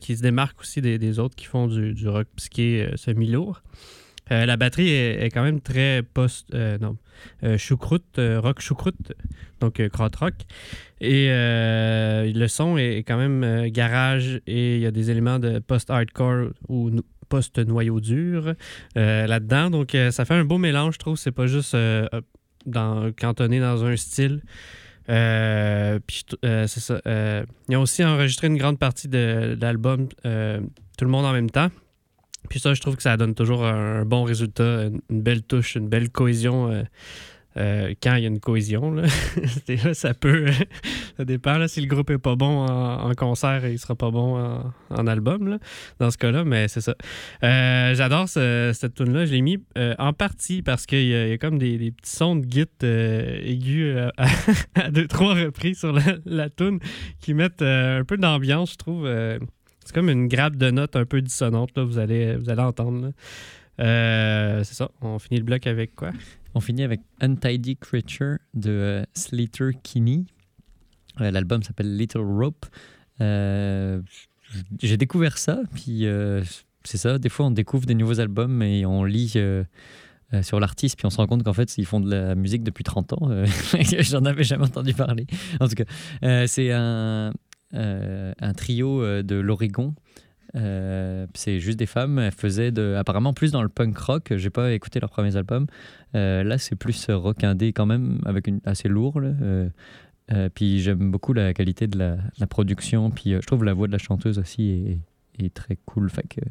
qui 0.01 0.17
se 0.17 0.21
démarque 0.21 0.59
aussi 0.59 0.81
des, 0.81 0.97
des 0.97 1.17
autres 1.17 1.37
qui 1.37 1.45
font 1.45 1.67
du, 1.67 1.93
du 1.93 2.09
rock 2.09 2.27
psyché 2.35 2.89
semi-lourd. 2.97 3.61
Euh, 4.31 4.45
la 4.45 4.57
batterie 4.57 4.89
est, 4.89 5.29
quand 5.31 5.43
même 5.43 5.61
très 5.61 6.03
post... 6.13 6.53
euh, 6.53 6.77
non, 6.79 6.97
euh, 7.43 7.57
choucroute, 7.57 8.19
rock 8.19 8.61
choucroute, 8.61 9.13
donc 9.59 9.81
crot 9.89 10.09
rock. 10.19 10.33
Et 10.99 11.27
le 11.29 12.47
son 12.47 12.77
est, 12.77 12.99
quand 12.99 13.17
même 13.17 13.67
garage 13.69 14.41
et 14.47 14.75
il 14.75 14.81
y 14.81 14.85
a 14.85 14.91
des 14.91 15.11
éléments 15.11 15.39
de 15.39 15.59
post-hardcore 15.59 16.49
ou 16.67 16.89
no- 16.89 17.03
post-noyau 17.29 17.99
dur 17.99 18.53
là-dedans. 18.95 19.69
Donc 19.69 19.95
ça 20.11 20.25
fait 20.25 20.33
un 20.33 20.45
beau 20.45 20.57
mélange, 20.57 20.95
je 20.95 20.99
trouve. 20.99 21.17
C'est 21.17 21.31
pas 21.31 21.47
juste 21.47 21.75
cantonné 22.71 23.59
dans 23.59 23.83
un 23.85 23.95
style. 23.95 24.41
Puis 25.05 26.25
c'est 26.41 26.67
ça. 26.67 27.01
Ils 27.69 27.75
ont 27.77 27.81
aussi 27.81 28.03
enregistré 28.03 28.47
une 28.47 28.57
grande 28.57 28.79
partie 28.79 29.07
de, 29.07 29.57
l'album 29.59 30.07
Tout 30.07 31.05
le 31.05 31.07
monde 31.07 31.25
en 31.25 31.33
même 31.33 31.49
temps. 31.49 31.69
Puis 32.49 32.59
ça, 32.59 32.73
je 32.73 32.81
trouve 32.81 32.95
que 32.95 33.03
ça 33.03 33.17
donne 33.17 33.35
toujours 33.35 33.65
un, 33.65 34.05
bon 34.05 34.23
résultat, 34.23 34.85
une, 34.85 35.21
belle 35.21 35.43
touche, 35.43 35.75
une 35.75 35.87
belle 35.89 36.09
cohésion. 36.09 36.71
euh, 36.71 36.83
euh, 37.57 37.95
quand 38.03 38.13
il 38.13 38.21
y 38.21 38.25
a 38.25 38.29
une 38.29 38.39
cohésion, 38.39 38.91
là. 38.91 39.07
Ça 39.93 40.13
peut. 40.13 40.45
ça 41.17 41.25
dépend. 41.25 41.57
Là, 41.57 41.67
si 41.67 41.81
le 41.81 41.87
groupe 41.87 42.11
est 42.11 42.19
pas 42.19 42.35
bon 42.35 42.67
en, 42.67 43.09
en 43.09 43.13
concert, 43.15 43.65
il 43.67 43.79
sera 43.79 43.95
pas 43.95 44.11
bon 44.11 44.37
en, 44.91 45.07
album, 45.07 45.47
là, 45.47 45.57
dans 45.99 46.11
ce 46.11 46.19
cas-là, 46.19 46.43
mais 46.43 46.67
c'est 46.67 46.81
ça. 46.81 46.93
Euh, 47.43 47.95
J'adore 47.95 48.29
ce- 48.29 48.73
cette 48.75 48.93
tune-là. 48.93 49.25
Je 49.25 49.31
l'ai 49.31 49.41
mis 49.41 49.57
en 49.97 50.13
partie 50.13 50.61
parce 50.61 50.85
qu'il 50.85 51.07
y, 51.07 51.15
a 51.15 51.37
comme 51.39 51.57
des, 51.57 51.91
petits 51.91 52.11
sons 52.15 52.35
de 52.35 52.45
git 52.47 52.65
aigus 52.83 53.97
à, 54.75 54.91
deux, 54.91 55.07
trois 55.07 55.33
reprises 55.33 55.79
sur 55.79 55.93
la, 55.93 56.03
la 56.25 56.51
tune 56.51 56.77
qui 57.21 57.33
mettent 57.33 57.63
un 57.63 58.03
peu 58.03 58.17
d'ambiance, 58.17 58.73
je 58.73 58.77
trouve. 58.77 59.07
C'est 59.87 59.93
comme 59.93 60.09
une 60.09 60.27
grappe 60.27 60.57
de 60.57 60.69
notes 60.69 60.97
un 60.97 61.05
peu 61.05 61.21
dissonante, 61.21 61.69
là, 61.77 61.85
vous, 61.85 61.97
allez, 61.97 62.35
vous 62.35 62.49
allez 62.49 62.61
entendre. 62.61 63.13
Euh, 63.79 64.61
c'est 64.65 64.73
ça. 64.73 64.91
On 64.99 65.17
finit 65.17 65.39
le 65.39 65.45
bloc 65.45 65.65
avec 65.65 65.95
quoi? 65.95 66.11
On 66.55 66.59
finit 66.59 66.83
avec 66.83 66.99
Untidy 67.21 67.77
Creature 67.77 68.37
de 68.53 68.69
euh, 68.69 69.03
Slater 69.13 69.69
Kinney. 69.83 70.25
Euh, 71.21 71.31
L'album 71.31 71.63
s'appelle 71.63 71.95
Little 71.95 72.19
Rope. 72.19 72.65
Euh, 73.21 74.01
J'ai 74.81 74.97
découvert 74.97 75.37
ça, 75.37 75.61
puis 75.73 76.05
c'est 76.83 76.97
ça. 76.97 77.17
Des 77.17 77.29
fois, 77.29 77.45
on 77.45 77.51
découvre 77.51 77.85
des 77.85 77.95
nouveaux 77.95 78.19
albums 78.19 78.61
et 78.61 78.85
on 78.85 79.05
lit 79.05 79.37
sur 80.41 80.59
l'artiste, 80.59 80.97
puis 80.97 81.05
on 81.05 81.09
se 81.09 81.17
rend 81.17 81.27
compte 81.27 81.43
qu'en 81.43 81.53
fait, 81.53 81.77
ils 81.77 81.85
font 81.85 82.01
de 82.01 82.11
la 82.13 82.35
musique 82.35 82.63
depuis 82.63 82.83
30 82.83 83.13
ans. 83.13 83.29
Euh, 83.29 83.45
J'en 84.01 84.25
avais 84.25 84.43
jamais 84.43 84.65
entendu 84.65 84.93
parler. 84.93 85.27
En 85.61 85.69
tout 85.69 85.75
cas, 85.75 86.47
c'est 86.47 86.73
un, 86.73 87.31
un 87.73 88.53
trio 88.53 89.01
euh, 89.01 89.23
de 89.23 89.35
l'Oregon. 89.35 89.93
Euh, 90.55 91.27
c'est 91.33 91.59
juste 91.59 91.77
des 91.77 91.85
femmes. 91.85 92.19
Elles 92.19 92.31
faisaient 92.31 92.73
apparemment 92.95 93.33
plus 93.33 93.51
dans 93.51 93.63
le 93.63 93.69
punk 93.69 93.97
rock. 93.97 94.33
J'ai 94.35 94.49
pas 94.49 94.71
écouté 94.71 94.99
leurs 94.99 95.09
premiers 95.09 95.35
albums. 95.35 95.67
Euh, 96.15 96.43
là, 96.43 96.57
c'est 96.57 96.75
plus 96.75 97.09
euh, 97.09 97.17
rock 97.17 97.43
indé 97.43 97.73
quand 97.73 97.85
même, 97.85 98.21
avec 98.25 98.47
une 98.47 98.61
assez 98.65 98.87
lourd. 98.87 99.19
là. 99.19 99.29
Euh, 99.41 99.69
euh, 100.31 100.49
puis 100.53 100.79
j'aime 100.81 101.09
beaucoup 101.11 101.33
la 101.33 101.53
qualité 101.53 101.87
de 101.87 101.97
la, 101.97 102.47
production. 102.47 103.11
Puis 103.11 103.33
euh, 103.33 103.41
je 103.41 103.47
trouve 103.47 103.63
la 103.63 103.73
voix 103.73 103.87
de 103.87 103.91
la 103.91 103.97
chanteuse 103.97 104.39
aussi 104.39 104.99
est, 105.39 105.53
très 105.53 105.77
cool. 105.85 106.09
Fait 106.09 106.27
que 106.27 106.41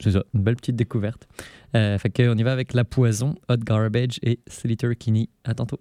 c'est 0.00 0.14
une 0.14 0.42
belle 0.42 0.56
petite 0.56 0.76
découverte. 0.76 1.28
Euh, 1.74 1.98
fait 1.98 2.28
on 2.28 2.36
y 2.36 2.42
va 2.42 2.52
avec 2.52 2.74
La 2.74 2.84
Poison, 2.84 3.36
Hot 3.48 3.58
Garbage 3.58 4.18
et 4.22 4.40
Slater 4.46 4.96
Kinney. 4.96 5.28
À 5.44 5.54
tantôt. 5.54 5.80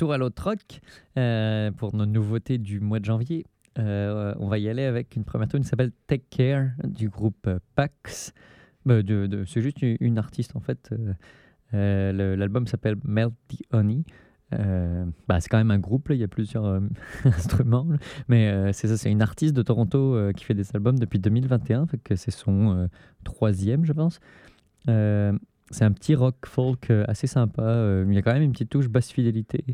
Retour 0.00 0.14
à 0.14 0.18
l'autre 0.18 0.44
rock, 0.44 0.80
euh, 1.18 1.70
pour 1.72 1.94
nos 1.94 2.06
nouveautés 2.06 2.56
du 2.56 2.80
mois 2.80 3.00
de 3.00 3.04
janvier, 3.04 3.44
euh, 3.78 4.34
on 4.38 4.48
va 4.48 4.56
y 4.56 4.66
aller 4.66 4.84
avec 4.84 5.14
une 5.14 5.24
première 5.24 5.46
tune 5.48 5.60
qui 5.60 5.68
s'appelle 5.68 5.92
Take 6.06 6.24
Care 6.30 6.70
du 6.84 7.10
groupe 7.10 7.46
euh, 7.46 7.58
Pax. 7.74 8.32
Bah, 8.86 8.94
c'est 9.46 9.60
juste 9.60 9.82
une, 9.82 10.16
artiste 10.16 10.56
en 10.56 10.60
fait. 10.60 10.90
L'album 11.72 12.66
s'appelle 12.66 12.96
Melt 13.04 13.34
the 13.48 13.62
Honey. 13.74 14.04
Bah, 14.50 15.38
c'est 15.38 15.50
quand 15.50 15.58
même 15.58 15.70
un 15.70 15.78
groupe, 15.78 16.08
il 16.08 16.16
y 16.16 16.24
a 16.24 16.28
plusieurs 16.28 16.80
instruments. 17.24 17.86
Mais 18.28 18.72
c'est 18.72 18.88
ça, 18.88 18.96
c'est 18.96 19.10
une 19.10 19.20
artiste 19.20 19.54
de 19.54 19.60
Toronto 19.60 20.32
qui 20.34 20.44
fait 20.44 20.54
des 20.54 20.64
albums 20.74 20.98
depuis 20.98 21.18
2021, 21.18 21.88
fait 21.88 21.98
que 22.02 22.16
c'est 22.16 22.30
son 22.30 22.88
troisième, 23.22 23.84
je 23.84 23.92
pense. 23.92 24.18
C'est 25.70 25.84
un 25.84 25.92
petit 25.92 26.14
rock 26.14 26.34
folk 26.46 26.90
euh, 26.90 27.04
assez 27.06 27.26
sympa. 27.26 27.62
euh, 27.62 28.04
il 28.08 28.14
y 28.14 28.18
a 28.18 28.22
quand 28.22 28.32
même 28.32 28.42
une 28.42 28.52
petite 28.52 28.70
touche 28.70 28.88
basse 28.88 29.12
fidélité 29.12 29.64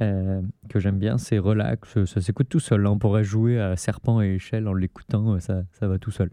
euh, 0.00 0.42
que 0.68 0.78
j'aime 0.78 0.98
bien. 0.98 1.16
C'est 1.16 1.38
relax, 1.38 2.04
ça 2.04 2.20
s'écoute 2.20 2.48
tout 2.48 2.60
seul. 2.60 2.86
hein. 2.86 2.90
On 2.90 2.98
pourrait 2.98 3.24
jouer 3.24 3.58
à 3.58 3.76
Serpent 3.76 4.20
et 4.20 4.34
Échelle 4.34 4.68
en 4.68 4.74
l'écoutant, 4.74 5.40
ça, 5.40 5.62
ça 5.72 5.88
va 5.88 5.98
tout 5.98 6.10
seul. 6.10 6.30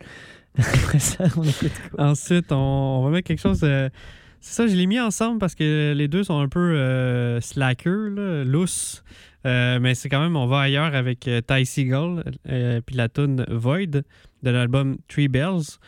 Ensuite, 1.97 2.51
on, 2.51 3.03
va 3.03 3.09
mettre 3.09 3.28
quelque 3.28 3.41
chose. 3.41 3.59
C'est 3.59 4.53
ça, 4.53 4.68
je 4.68 4.76
l'ai 4.76 4.86
mis 4.86 4.99
ensemble 4.99 5.39
parce 5.39 5.55
que 5.55 5.93
les 5.95 6.07
deux 6.07 6.24
sont 6.24 6.39
un 6.39 6.47
peu 6.49 6.59
euh, 6.59 7.41
slacker, 7.41 8.09
là, 8.16 8.43
loose. 8.43 9.03
Mais 9.43 9.95
c'est 9.95 10.09
quand 10.09 10.22
même, 10.22 10.36
on 10.36 10.47
va 10.47 10.59
ailleurs 10.59 10.93
avec 10.93 11.30
Ty 11.47 11.66
Seagull, 11.66 12.24
puis 12.43 12.95
la 12.95 13.09
tune 13.09 13.45
Void 13.49 14.01
de 14.43 14.49
l'album 14.49 14.97
Three 15.07 15.28
Bells. 15.28 15.80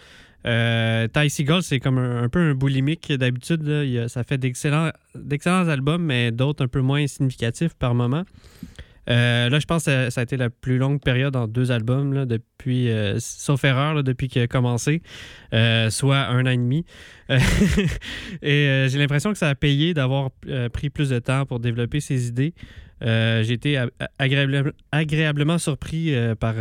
Euh, 0.46 1.08
Ty 1.08 1.30
Seagull, 1.30 1.64
c'est 1.64 1.80
comme 1.80 1.98
un, 1.98 2.24
un 2.24 2.30
peu 2.30 2.40
un 2.40 2.54
boulimique 2.54 3.12
d'habitude. 3.12 4.08
Ça 4.08 4.24
fait 4.24 4.38
d'excellents 4.38 4.92
albums, 5.68 6.04
mais 6.04 6.32
d'autres 6.32 6.64
un 6.64 6.68
peu 6.68 6.82
moins 6.82 7.06
significatifs 7.08 7.74
par 7.74 7.96
moment. 7.96 8.24
Euh, 9.10 9.50
là, 9.50 9.60
je 9.60 9.66
pense 9.66 9.86
que 9.86 10.10
ça- 10.10 10.20
a 10.22 10.24
été 10.24 10.38
la 10.38 10.50
plus 10.50 10.78
longue 10.78 11.02
période 11.02 11.36
en 11.36 11.48
deux 11.48 11.72
albums, 11.72 12.26
depuis, 12.26 12.90
euh, 12.90 13.20
sauf 13.20 13.64
erreur, 13.64 14.04
depuis 14.04 14.28
qu'il 14.28 14.42
a 14.42 14.48
commencé, 14.48 15.02
euh, 15.54 15.90
soit 15.90 16.28
un 16.28 16.46
an 16.46 16.50
et 16.50 16.58
demi. 16.58 16.86
Et 18.42 18.88
j'ai 18.90 18.98
l'impression 18.98 19.32
que 19.32 19.38
ça 19.38 19.50
a 19.50 19.56
payé 19.56 19.94
d'avoir 19.94 20.32
pris 20.74 20.90
plus 20.90 21.10
de 21.10 21.20
temps 21.20 21.46
pour 21.46 21.60
développer 21.60 22.00
ses 22.00 22.28
idées. 22.28 22.54
J'ai 23.02 23.52
été 23.52 23.80
agréablement 24.18 25.58
surpris 25.58 26.14
par, 26.40 26.56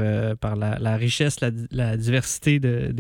la, 0.57 0.97
richesse, 0.97 1.37
la, 1.41 1.97
diversité 1.97 2.59
de, 2.59 2.93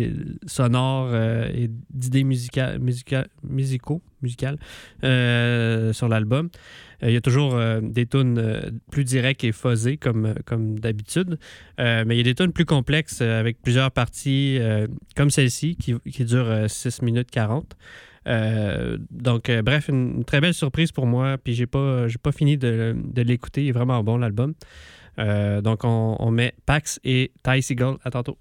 sonores 0.47 1.15
et 1.15 1.71
d'idées 1.91 2.25
musica- 2.25 2.79
musica- 2.79 3.27
musicaux, 3.43 4.01
musicales 4.23 4.59
sur 5.03 6.09
l'album. 6.09 6.49
Euh, 7.03 7.09
Il 7.09 7.15
y 7.15 7.17
a 7.17 7.21
toujours 7.21 7.55
euh, 7.55 7.81
des 7.83 8.07
tunes 8.07 8.39
euh, 8.39 8.71
plus 8.91 9.05
directes 9.05 9.45
et 9.45 9.53
fuzzées 9.53 9.97
comme, 9.97 10.35
d'habitude, 10.79 11.39
mais 11.79 12.05
il 12.11 12.17
y 12.17 12.21
a 12.21 12.25
des 12.25 12.35
tunes 12.35 12.53
plus 12.53 12.65
complexes 12.65 13.21
avec 13.21 13.61
plusieurs 13.63 13.91
parties 13.91 14.59
comme 15.15 15.31
celle-ci 15.31 15.77
qui, 15.77 15.95
qui 16.11 16.25
dure 16.25 16.47
euh, 16.47 16.69
6 16.69 17.03
minutes 17.03 17.31
40. 17.31 17.77
Euh, 18.29 18.99
donc, 19.11 19.51
bref, 19.65 19.89
une, 19.89 20.25
très 20.25 20.41
belle 20.41 20.55
surprise 20.55 20.93
pour 20.93 21.07
moi. 21.07 21.37
Puis, 21.43 21.55
j'ai 21.55 21.67
pas, 21.67 22.09
j'ai 22.09 22.19
pas 22.19 22.33
fini 22.33 22.57
de, 22.59 22.97
l'écouter. 23.17 23.65
Il 23.65 23.69
est 23.69 23.73
vraiment 23.73 24.03
bon, 24.03 24.19
l'album. 24.19 24.55
Donc, 25.19 25.85
on, 25.85 26.17
on 26.19 26.31
met 26.31 26.55
Pax 26.67 27.01
et 27.05 27.33
Ty 27.43 27.63
Seagull. 27.63 27.97
À 28.05 28.11
tantôt. 28.11 28.39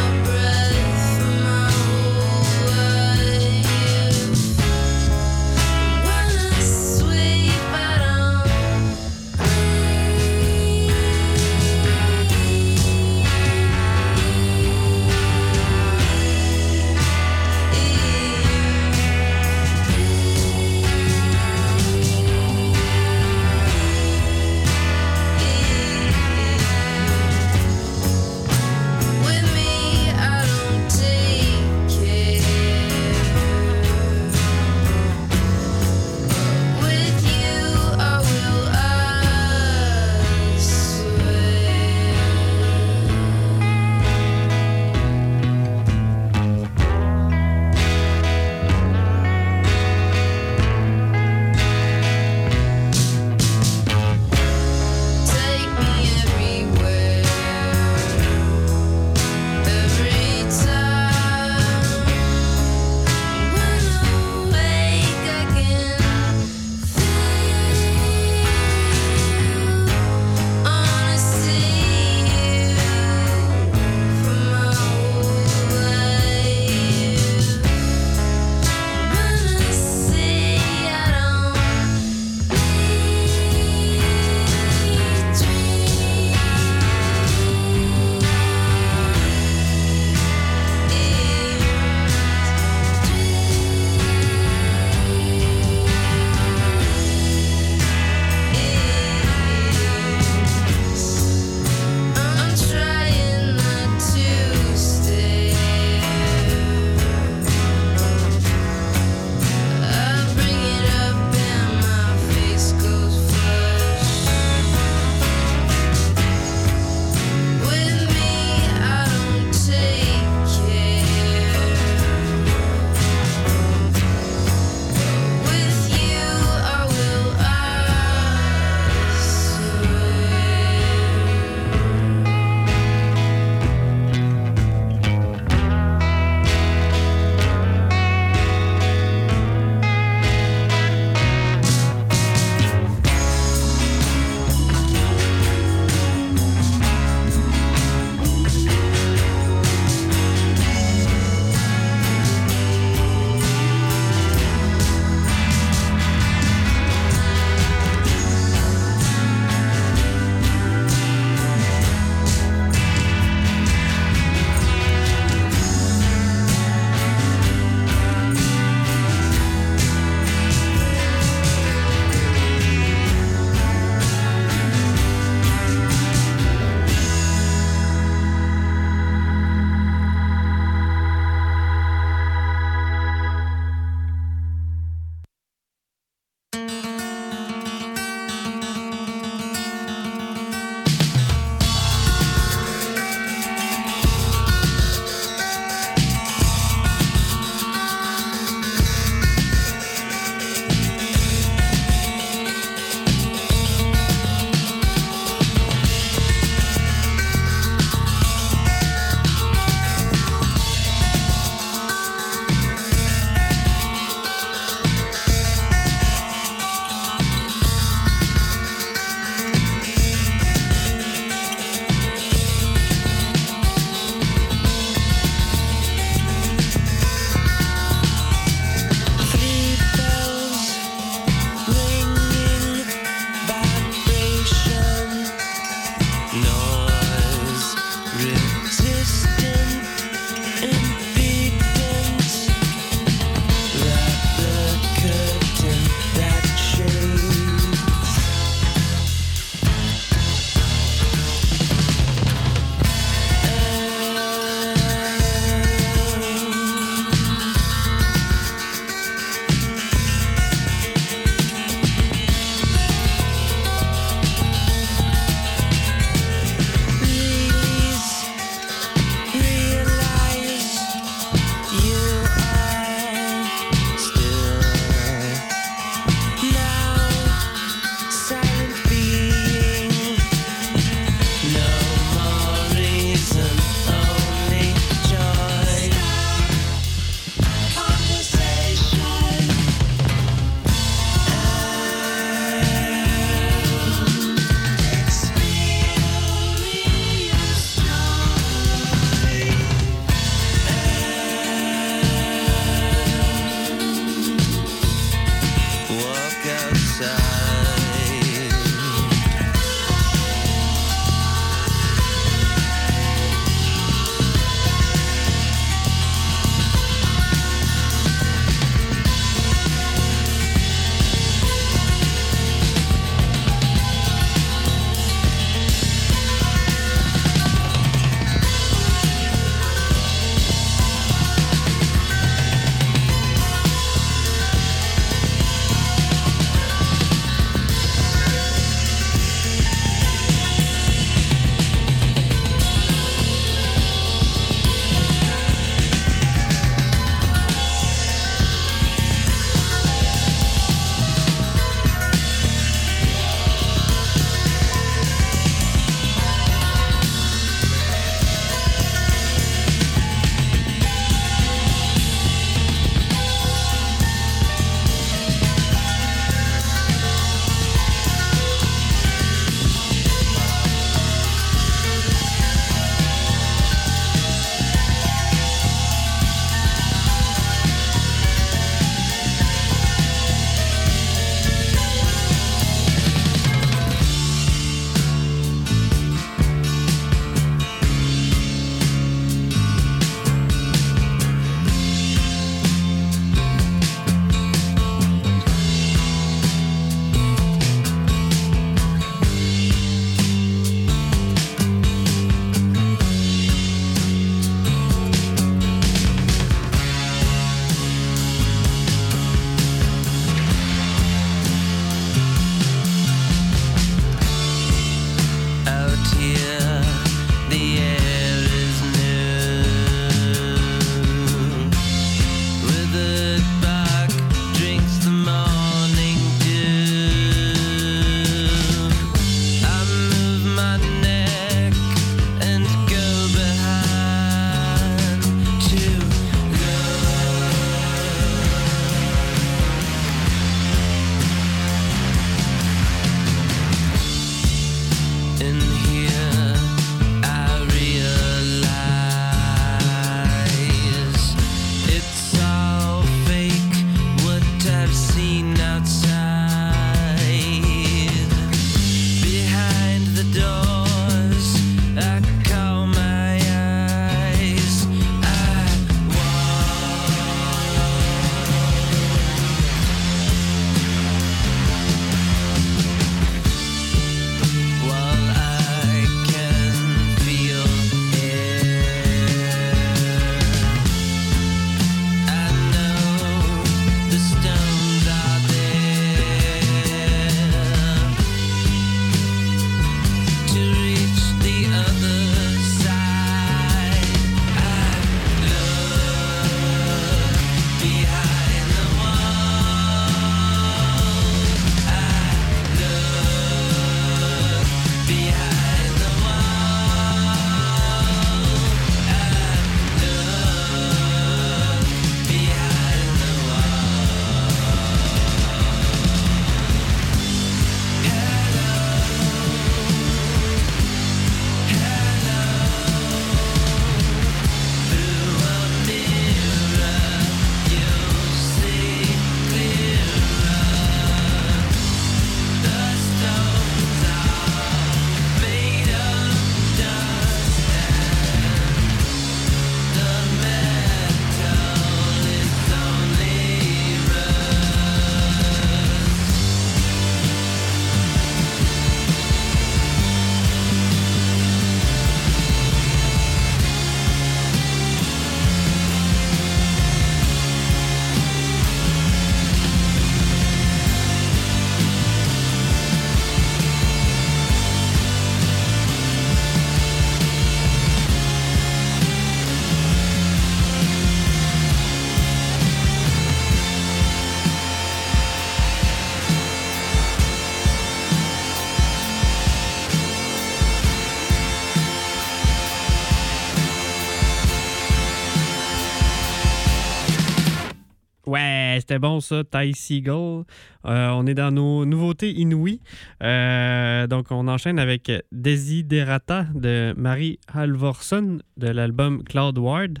C'était 588.86 588.98
bon 588.98 589.20
ça, 589.20 589.44
Ty 589.44 589.72
Seagull. 589.72 590.44
Euh, 590.84 591.08
on 591.14 591.26
est 591.26 591.32
dans 591.32 591.50
nos 591.50 591.86
nouveautés 591.86 592.30
inouïes. 592.32 592.82
Euh, 593.22 594.06
donc, 594.06 594.26
on 594.30 594.46
enchaîne 594.46 594.78
avec 594.78 595.10
Desiderata 595.32 596.44
de 596.54 596.92
Marie 596.94 597.38
Halvorson 597.50 598.40
de 598.58 598.68
l'album 598.68 599.24
Cloud 599.24 599.56
Ward. 599.56 600.00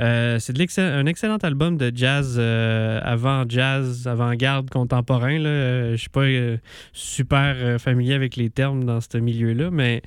Euh, 0.00 0.40
c'est 0.40 0.80
un 0.80 1.06
excellent 1.06 1.36
album 1.36 1.76
de 1.76 1.92
jazz 1.94 2.36
avant 2.36 3.44
jazz, 3.48 4.08
avant-garde 4.08 4.70
contemporain. 4.70 5.38
Là. 5.38 5.48
Euh, 5.48 5.92
Je 5.92 5.96
suis 5.96 6.10
pas 6.10 6.26
super 6.92 7.80
familier 7.80 8.14
avec 8.14 8.34
les 8.34 8.50
termes 8.50 8.82
dans 8.82 9.00
ce 9.00 9.18
milieu-là, 9.18 9.70
mais 9.70 10.02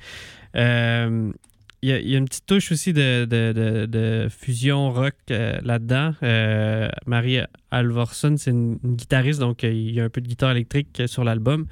il 1.82 1.88
y, 1.88 2.14
a- 2.14 2.18
une 2.18 2.26
petite 2.26 2.46
touche 2.46 2.72
aussi 2.72 2.92
de, 2.92 3.24
de- 3.24 3.86
de- 3.86 4.28
fusion 4.28 4.92
rock 4.92 5.14
euh, 5.30 5.58
là-dedans. 5.62 6.14
Euh, 6.22 6.88
Marie 7.06 7.38
Alvorson, 7.70 8.34
c'est 8.36 8.50
une, 8.50 8.78
guitariste, 8.84 9.40
donc 9.40 9.64
euh, 9.64 9.72
il 9.72 9.92
y 9.94 10.00
a 10.00 10.04
un 10.04 10.08
peu 10.10 10.20
de 10.20 10.28
guitare 10.28 10.50
électrique 10.52 11.02
sur 11.06 11.24
l'album. 11.24 11.66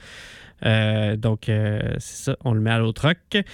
Donc, 0.62 1.42
c'est 1.44 2.00
ça, 2.00 2.36
on 2.44 2.52
le 2.52 2.60
met 2.60 2.70
à 2.70 2.78
l'autre 2.78 3.06
rock. 3.06 3.44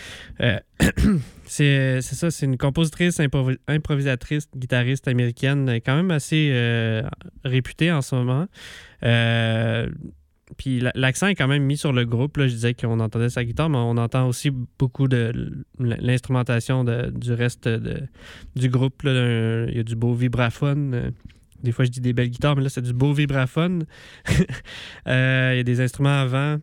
C'est 1.47 2.01
ça, 2.01 2.31
c'est 2.31 2.47
une 2.47 2.57
compositrice, 2.57 3.21
improvi- 3.21 3.59
improvisatrice, 3.69 4.49
guitariste 4.57 5.07
américaine, 5.09 5.69
quand 5.85 5.95
même 5.97 6.11
assez 6.11 7.03
réputée 7.45 7.93
en 7.93 8.01
ce 8.01 8.15
moment. 8.15 8.47
Puis 10.59 10.81
la- 10.81 10.93
l'accent 10.95 11.27
est 11.29 11.35
quand 11.35 11.49
même 11.49 11.63
mis 11.65 11.77
sur 11.77 11.93
le 11.93 12.05
groupe. 12.05 12.37
Là. 12.37 12.47
Je 12.49 12.55
disais 12.55 12.75
qu'on 12.75 13.01
entendait 13.01 13.31
sa 13.31 13.45
guitare, 13.45 13.71
mais 13.71 13.79
on 13.79 13.97
entend 13.97 14.29
aussi 14.29 14.51
beaucoup 14.51 15.09
de 15.09 15.33
l'instrumentation 15.79 16.85
du 16.85 17.33
reste 17.33 17.67
de- 17.69 18.03
du 18.55 18.69
groupe. 18.69 19.03
Il 19.05 19.73
y 19.75 19.81
a 19.81 19.83
du 19.83 19.97
beau 19.97 20.15
vibraphone. 20.15 20.95
euh, 20.95 21.11
Des 21.63 21.73
fois, 21.73 21.87
je 21.87 21.91
dis 21.91 22.01
des 22.03 22.13
belles 22.13 22.29
guitares, 22.29 22.57
mais 22.57 22.63
là, 22.63 22.69
c'est 22.69 22.83
du 22.83 22.93
beau 22.93 23.13
vibraphone. 23.15 23.85
Euh, 25.09 25.51
Il 25.55 25.57
y 25.57 25.61
a 25.61 25.63
des 25.65 25.81
instruments 25.81 26.21
avant. 26.21 26.59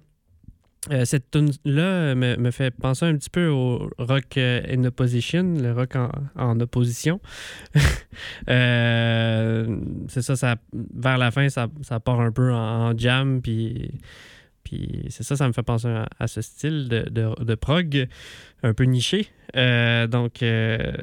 Euh, 0.90 1.06
cette 1.06 1.30
tune-là 1.30 2.16
me, 2.16 2.38
me 2.38 2.50
fait 2.50 2.72
penser 2.72 3.06
un 3.06 3.16
petit 3.16 3.30
peu 3.30 3.48
au 3.50 3.92
rock 4.00 4.36
euh, 4.38 4.62
in 4.68 4.84
opposition, 4.84 5.44
le 5.44 5.74
rock 5.74 5.96
en, 6.36 6.60
opposition. 6.60 7.20
Euh, 8.50 9.80
c'est 10.10 10.22
ça, 10.22 10.36
ça, 10.36 10.56
vers 10.74 11.18
la 11.18 11.32
fin, 11.32 11.48
ça, 11.50 11.68
ça 11.82 12.00
part 12.00 12.20
un 12.20 12.32
peu 12.32 12.52
en, 12.52 12.96
jam, 12.98 13.42
puis, 13.42 14.00
c'est 15.10 15.24
ça, 15.24 15.36
ça 15.36 15.48
me 15.48 15.54
fait 15.54 15.64
penser 15.64 15.88
à, 16.20 16.28
ce 16.28 16.42
style 16.42 16.88
de, 16.88 17.10
de, 17.10 17.44
de 17.44 17.56
prog 17.56 18.08
un 18.64 18.74
peu 18.74 18.84
niché. 18.84 19.28
Euh, 19.56 20.08
donc, 20.08 20.44
euh, 20.44 20.94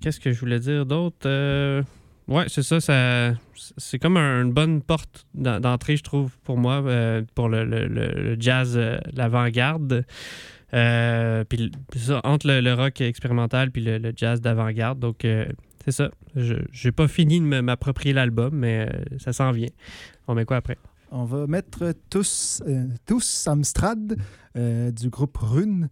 qu'est-ce 0.00 0.20
que 0.20 0.32
je 0.32 0.40
voulais 0.40 0.60
dire 0.60 0.86
d'autre? 0.86 1.26
Ouais, 2.28 2.46
c'est 2.48 2.62
ça, 2.64 2.80
ça 2.80 3.34
c'est 3.76 3.98
comme 4.00 4.16
un- 4.16 4.42
une 4.42 4.52
bonne 4.52 4.82
porte 4.82 5.26
d'en- 5.34 5.60
d'entrée, 5.60 5.96
je 5.96 6.02
trouve, 6.02 6.36
pour 6.42 6.58
moi, 6.58 6.82
euh, 6.84 7.22
pour 7.36 7.48
le, 7.48 7.64
le- 7.64 7.86
le- 7.86 8.36
jazz, 8.40 8.74
euh, 8.76 8.98
l'avant-garde. 9.12 10.04
Euh, 10.74 11.44
puis 11.44 11.70
entre 12.24 12.48
le, 12.48 12.60
le 12.60 12.74
rock 12.74 13.00
expérimental 13.00 13.70
puis 13.70 13.82
le, 13.84 14.12
jazz 14.16 14.40
d'avant-garde. 14.40 14.98
Donc, 14.98 15.24
euh, 15.24 15.46
c'est 15.84 15.92
ça. 15.92 16.10
Je 16.34 16.54
n'ai 16.84 16.92
pas 16.92 17.06
fini 17.06 17.38
de 17.40 17.60
m'approprier 17.60 18.12
l'album, 18.12 18.54
mais 18.56 18.88
ça 19.18 19.32
s'en 19.32 19.52
vient. 19.52 19.68
On 20.26 20.34
met 20.34 20.44
quoi 20.44 20.56
après? 20.56 20.78
On 21.12 21.24
va 21.24 21.46
mettre 21.46 21.94
tous, 22.10 22.60
tous 23.06 23.46
Amstrad 23.46 24.16
euh, 24.56 24.90
du 24.90 25.08
groupe 25.10 25.36
Rune. 25.36 25.88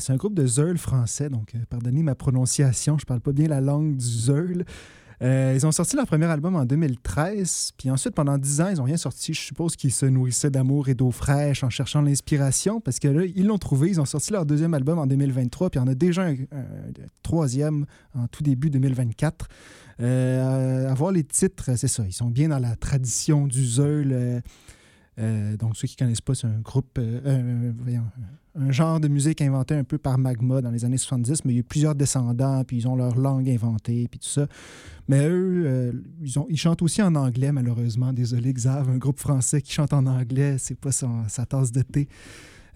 C'est 0.00 0.12
un 0.12 0.16
groupe 0.16 0.34
de 0.34 0.44
Zeul 0.48 0.78
français, 0.78 1.28
donc 1.30 1.52
pardonnez 1.70 2.02
ma 2.02 2.16
prononciation, 2.16 2.98
je 2.98 3.06
parle 3.06 3.20
pas 3.20 3.30
bien 3.30 3.46
la 3.46 3.60
langue 3.60 3.96
du 3.96 4.04
Zeul. 4.04 4.64
Euh, 5.22 5.52
ils 5.54 5.66
ont 5.66 5.72
sorti 5.72 5.96
leur 5.96 6.06
premier 6.06 6.26
album 6.26 6.56
en 6.56 6.64
2013, 6.64 7.72
puis 7.78 7.90
ensuite, 7.90 8.14
pendant 8.14 8.36
10 8.36 8.60
ans, 8.60 8.68
ils 8.68 8.76
n'ont 8.76 8.84
rien 8.84 8.96
sorti. 8.96 9.32
Je 9.32 9.40
suppose 9.40 9.76
qu'ils 9.76 9.92
se 9.92 10.06
nourrissaient 10.06 10.50
d'amour 10.50 10.88
et 10.88 10.94
d'eau 10.94 11.10
fraîche 11.10 11.64
en 11.64 11.70
cherchant 11.70 12.02
l'inspiration, 12.02 12.80
parce 12.80 12.98
que 12.98 13.08
là, 13.08 13.24
ils 13.24 13.46
l'ont 13.46 13.58
trouvé. 13.58 13.88
Ils 13.88 14.00
ont 14.00 14.04
sorti 14.04 14.32
leur 14.32 14.44
deuxième 14.44 14.74
album 14.74 14.98
en 14.98 15.06
2023, 15.06 15.70
puis 15.70 15.80
il 15.80 15.82
en 15.82 15.88
a 15.88 15.94
déjà 15.94 16.26
un, 16.26 16.36
troisième 17.22 17.86
en 18.14 18.26
tout 18.28 18.42
début 18.42 18.70
2024. 18.70 19.48
Euh, 20.00 20.90
à 20.90 20.94
voir 20.94 21.12
les 21.12 21.24
titres, 21.24 21.70
c'est 21.76 21.88
ça. 21.88 22.04
Ils 22.06 22.12
sont 22.12 22.28
bien 22.28 22.48
dans 22.48 22.58
la 22.58 22.76
tradition 22.76 23.46
du 23.46 23.64
Zeul. 23.64 24.12
euh, 24.12 24.40
euh, 25.18 25.56
donc, 25.56 25.76
ceux 25.76 25.88
qui 25.88 25.94
ne 25.94 26.06
connaissent 26.06 26.20
pas, 26.20 26.34
c'est 26.34 26.46
un 26.46 26.60
groupe, 26.60 27.00
voyons, 27.78 28.04
un 28.58 28.70
genre 28.70 29.00
de 29.00 29.08
musique 29.08 29.42
inventé 29.42 29.74
un 29.74 29.84
peu 29.84 29.98
par 29.98 30.18
Magma 30.18 30.60
dans 30.60 30.70
les 30.70 30.84
années 30.84 30.96
70, 30.96 31.44
mais 31.44 31.52
il 31.52 31.56
y 31.56 31.60
a 31.60 31.62
plusieurs 31.62 31.94
descendants, 31.94 32.64
puis 32.64 32.78
ils 32.78 32.88
ont 32.88 32.96
leur 32.96 33.16
langue 33.16 33.48
inventée, 33.48 34.08
puis 34.10 34.18
tout 34.18 34.28
ça. 34.28 34.46
Mais 35.08 35.26
eux, 35.28 35.64
euh, 35.66 35.92
ils, 36.48 36.56
chantent 36.56 36.82
aussi 36.82 37.02
en 37.02 37.14
anglais, 37.14 37.52
malheureusement. 37.52 38.12
Désolé, 38.12 38.52
Xav, 38.52 38.88
un 38.88 38.98
groupe 38.98 39.20
français 39.20 39.60
qui 39.62 39.72
chante 39.72 39.92
en 39.92 40.06
anglais, 40.06 40.56
c'est 40.58 40.78
pas 40.78 40.90
sa 40.92 41.46
tasse 41.46 41.70
de 41.72 41.82
thé. 41.82 42.08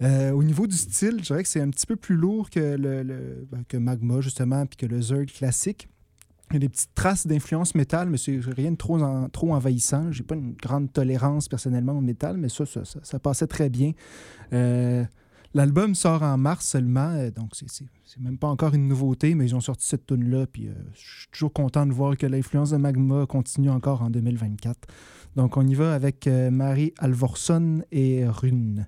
Euh, 0.01 0.31
au 0.31 0.43
niveau 0.43 0.65
du 0.65 0.75
style, 0.75 1.17
je 1.19 1.25
dirais 1.25 1.43
que 1.43 1.49
c'est 1.49 1.61
un 1.61 1.69
petit 1.69 1.85
peu 1.85 1.95
plus 1.95 2.15
lourd 2.15 2.49
que, 2.49 2.59
le, 2.59 3.47
ben, 3.51 3.79
Magma, 3.79 4.21
justement, 4.21 4.65
puis 4.65 4.77
que 4.77 4.85
le 4.85 5.01
Zerg 5.01 5.27
classique. 5.27 5.87
Il 6.49 6.55
y 6.55 6.57
a 6.57 6.59
des 6.59 6.69
petites 6.69 6.93
traces 6.95 7.27
d'influence 7.27 7.75
métal, 7.75 8.09
mais 8.09 8.17
c'est 8.17 8.39
rien 8.41 8.71
de 8.71 8.75
trop, 8.75 8.99
trop 9.29 9.53
envahissant. 9.53 10.11
J'ai 10.11 10.23
pas 10.23 10.35
une 10.35 10.53
grande 10.53 10.91
tolérance 10.91 11.47
personnellement 11.47 11.93
au 11.93 12.01
métal, 12.01 12.35
mais 12.37 12.49
ça, 12.49 12.65
ça, 12.65 12.83
ça- 12.83 12.99
ça 13.03 13.19
passait 13.19 13.47
très 13.47 13.69
bien. 13.69 13.93
Euh, 14.51 15.05
L'album 15.53 15.95
sort 15.95 16.23
en 16.23 16.37
mars 16.37 16.65
seulement, 16.65 17.09
euh, 17.09 17.29
donc 17.29 17.51
c'est- 17.53 17.65
même 18.19 18.37
pas 18.37 18.47
encore 18.47 18.73
une 18.73 18.87
nouveauté, 18.87 19.35
mais 19.35 19.45
ils 19.45 19.55
ont 19.55 19.59
sorti 19.61 19.85
cette 19.87 20.05
tune-là, 20.05 20.45
puis 20.47 20.67
euh, 20.67 20.73
je 20.93 20.99
suis 21.21 21.27
toujours 21.31 21.51
content 21.53 21.85
de 21.85 21.91
voir 21.93 22.15
que 22.17 22.25
l'influence 22.25 22.71
de 22.71 22.77
Magma 22.77 23.25
continue 23.25 23.69
encore 23.69 24.01
en 24.01 24.09
2024. 24.09 24.77
Donc 25.35 25.57
on 25.57 25.65
y 25.67 25.73
va 25.75 25.93
avec 25.93 26.27
euh, 26.27 26.51
Marie 26.51 26.93
Alvorson 26.99 27.83
et 27.91 28.25
Rune. 28.27 28.87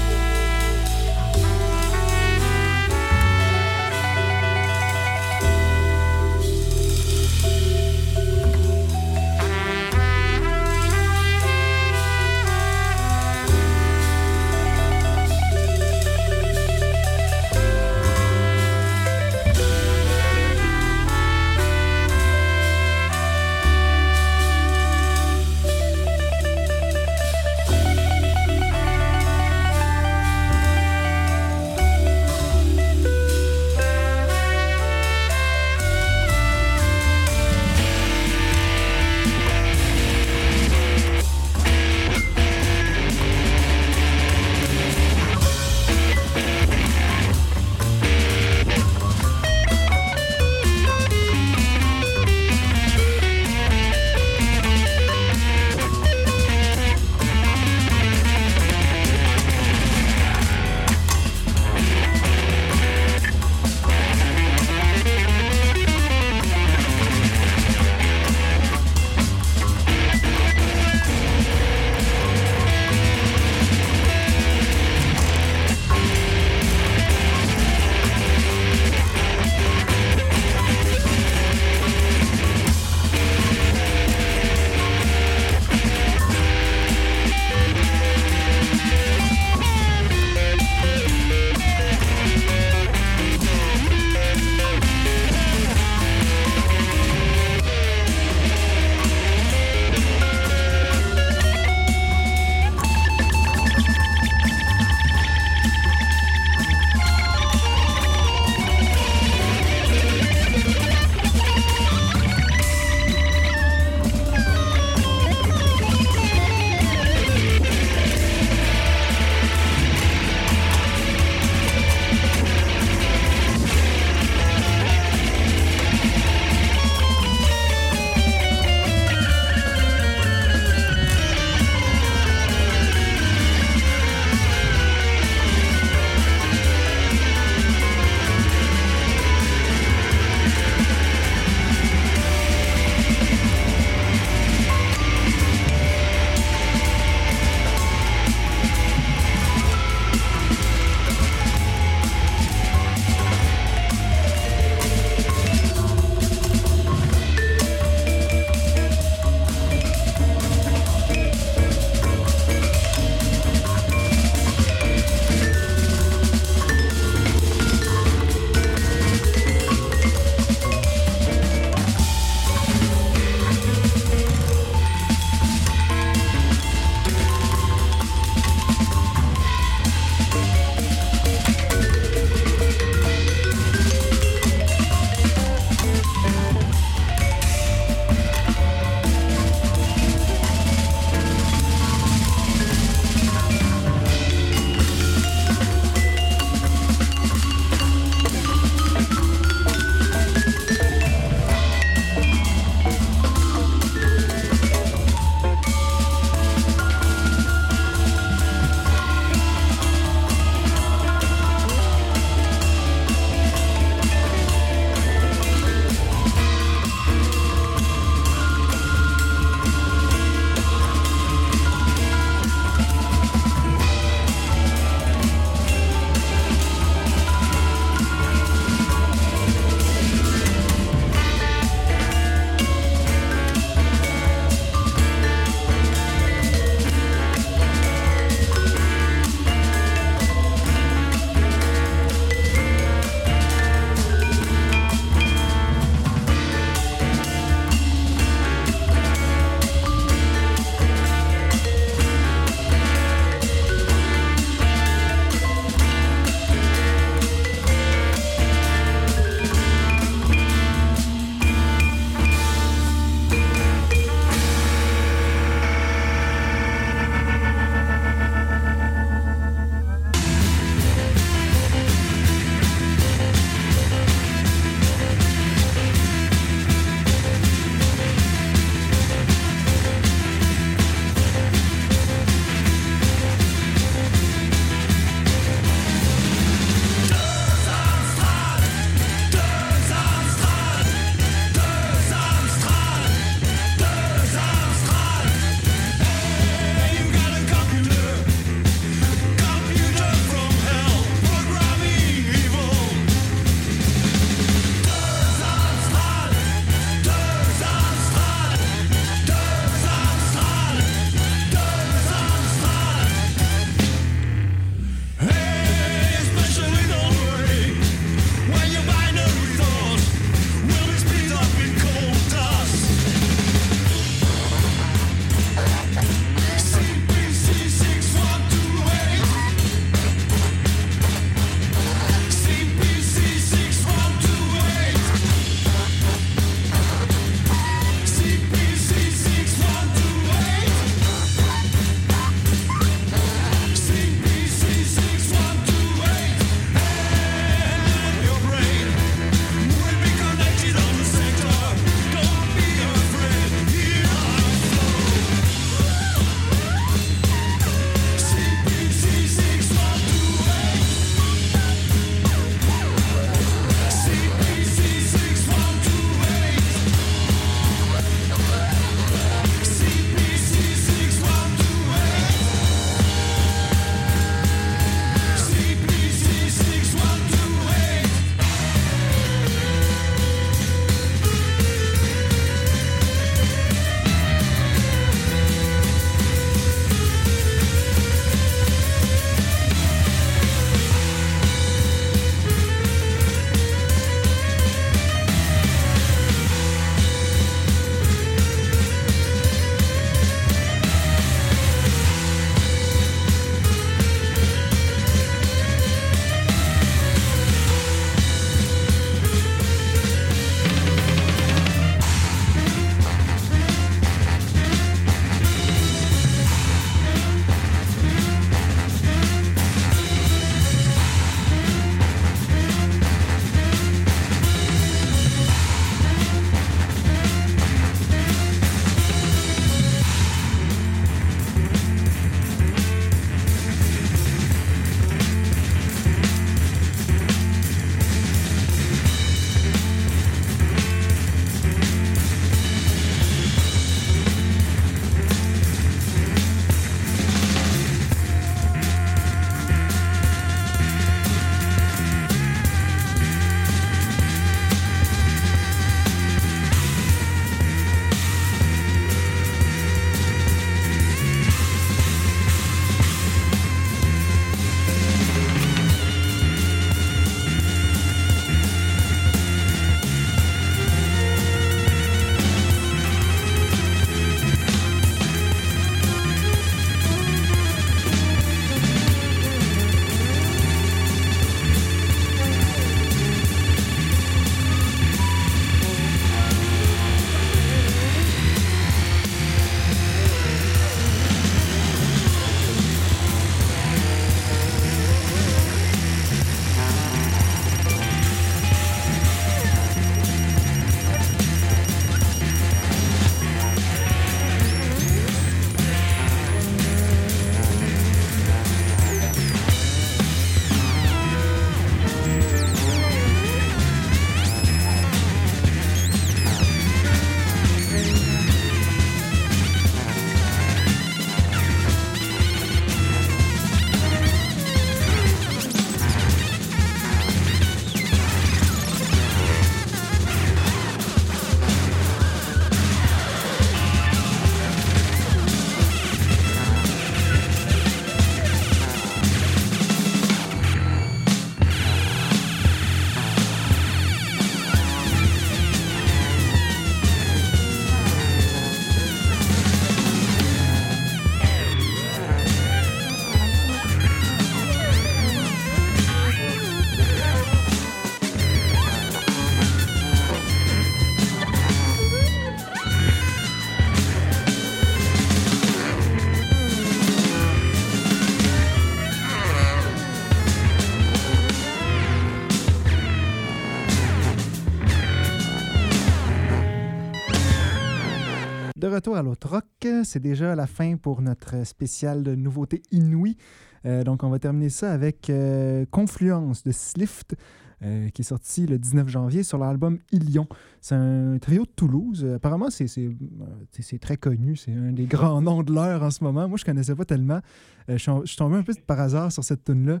Retour 579.04 579.16
à 579.18 579.22
l'autre 579.22 579.50
rock. 579.50 580.04
C'est 580.04 580.20
déjà 580.20 580.54
la 580.54 580.66
fin 580.66 580.96
pour 580.96 581.20
notre 581.20 581.66
spécial 581.66 582.22
de 582.22 582.34
nouveautés 582.34 582.80
inouïes. 582.90 583.36
Euh, 583.84 584.02
donc, 584.02 584.22
on 584.22 584.30
va 584.30 584.38
terminer 584.38 584.70
ça 584.70 584.92
avec 584.92 585.28
euh, 585.28 585.84
Confluence 585.90 586.62
de 586.62 586.72
Slift, 586.72 587.36
euh, 587.82 588.08
qui 588.08 588.22
est 588.22 588.24
sorti 588.24 588.66
le 588.66 588.78
19 588.78 589.06
janvier 589.08 589.42
sur 589.42 589.58
l'album 589.58 589.98
Ilion. 590.10 590.48
C'est 590.80 590.94
un 590.94 591.36
trio 591.38 591.64
de 591.64 591.70
Toulouse. 591.76 592.26
Apparemment, 592.36 592.68
c'est 592.70 593.98
très 594.00 594.16
connu. 594.16 594.56
C'est 594.56 594.72
un 594.72 594.92
des 594.92 595.04
grands 595.04 595.42
noms 595.42 595.62
de 595.62 595.74
l'heure 595.74 596.02
en 596.02 596.10
ce 596.10 596.24
moment. 596.24 596.48
Moi, 596.48 596.56
je 596.56 596.64
connaissais 596.64 596.94
pas 596.94 597.04
tellement. 597.04 597.40
Je, 597.88 597.98
suis, 597.98 598.36
tombé 598.38 598.56
un 598.56 598.62
peu 598.62 598.72
par 598.86 599.00
hasard 599.00 599.30
sur 599.32 599.44
cette 599.44 599.64
tune-là. 599.64 600.00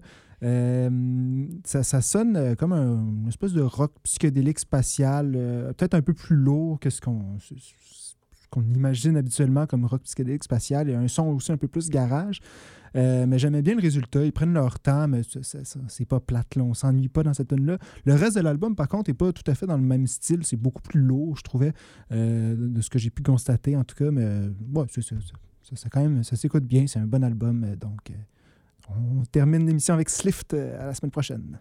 Ça, 1.64 2.00
sonne 2.00 2.56
comme 2.56 2.72
un- 2.72 3.06
une 3.22 3.28
espèce 3.28 3.52
de 3.52 3.62
rock 3.62 3.92
psychédélique 4.02 4.58
spatial, 4.58 5.34
euh, 5.36 5.72
peut-être 5.74 5.94
un 5.94 6.02
peu 6.02 6.14
plus 6.14 6.36
lourd 6.36 6.78
que 6.80 6.90
ce 6.90 7.00
qu'on 7.00 7.38
qu'on 8.54 8.62
imagine 8.74 9.16
habituellement 9.16 9.66
comme 9.66 9.84
rock 9.84 10.02
psychédélique 10.02 10.44
spatial. 10.44 10.90
A 10.90 10.98
un 10.98 11.08
son 11.08 11.26
aussi 11.28 11.50
un 11.50 11.56
peu 11.56 11.68
plus 11.68 11.90
garage. 11.90 12.40
Euh, 12.96 13.26
mais 13.26 13.40
j'aimais 13.40 13.62
bien 13.62 13.74
le 13.74 13.80
résultat. 13.80 14.24
Ils 14.24 14.32
prennent 14.32 14.54
leur 14.54 14.78
temps, 14.78 15.08
mais 15.08 15.22
c'est 15.88 16.04
pas 16.04 16.20
plate. 16.20 16.54
Là. 16.54 16.62
On 16.62 16.74
s'ennuie 16.74 17.08
pas 17.08 17.24
dans 17.24 17.34
cette 17.34 17.48
tune-là. 17.48 17.78
Le 18.04 18.14
reste 18.14 18.36
de 18.36 18.42
l'album, 18.42 18.76
par 18.76 18.88
contre, 18.88 19.10
n'est 19.10 19.14
pas 19.14 19.32
tout 19.32 19.42
à 19.50 19.54
fait 19.54 19.66
dans 19.66 19.76
le 19.76 19.82
même 19.82 20.06
style. 20.06 20.44
C'est 20.44 20.56
beaucoup 20.56 20.82
plus 20.82 21.00
lourd, 21.00 21.36
je 21.36 21.42
trouvais, 21.42 21.72
euh, 22.12 22.54
de 22.56 22.80
ce 22.80 22.88
que 22.90 22.98
j'ai 23.00 23.10
pu 23.10 23.22
constater, 23.22 23.76
en 23.76 23.82
tout 23.82 23.96
cas. 23.96 24.12
Mais 24.12 24.24
euh, 24.24 24.50
ouais, 24.74 24.86
ça, 24.88 25.00
ça, 25.74 25.88
quand 25.90 26.02
même, 26.02 26.22
ça 26.22 26.36
s'écoute 26.36 26.64
bien. 26.64 26.86
C'est 26.86 27.00
un 27.00 27.06
bon 27.06 27.24
album. 27.24 27.66
donc, 27.76 28.12
on 28.88 29.24
termine 29.24 29.66
l'émission 29.66 29.94
avec 29.94 30.08
Slift 30.08 30.54
à 30.54 30.86
la 30.86 30.94
semaine 30.94 31.10
prochaine. 31.10 31.58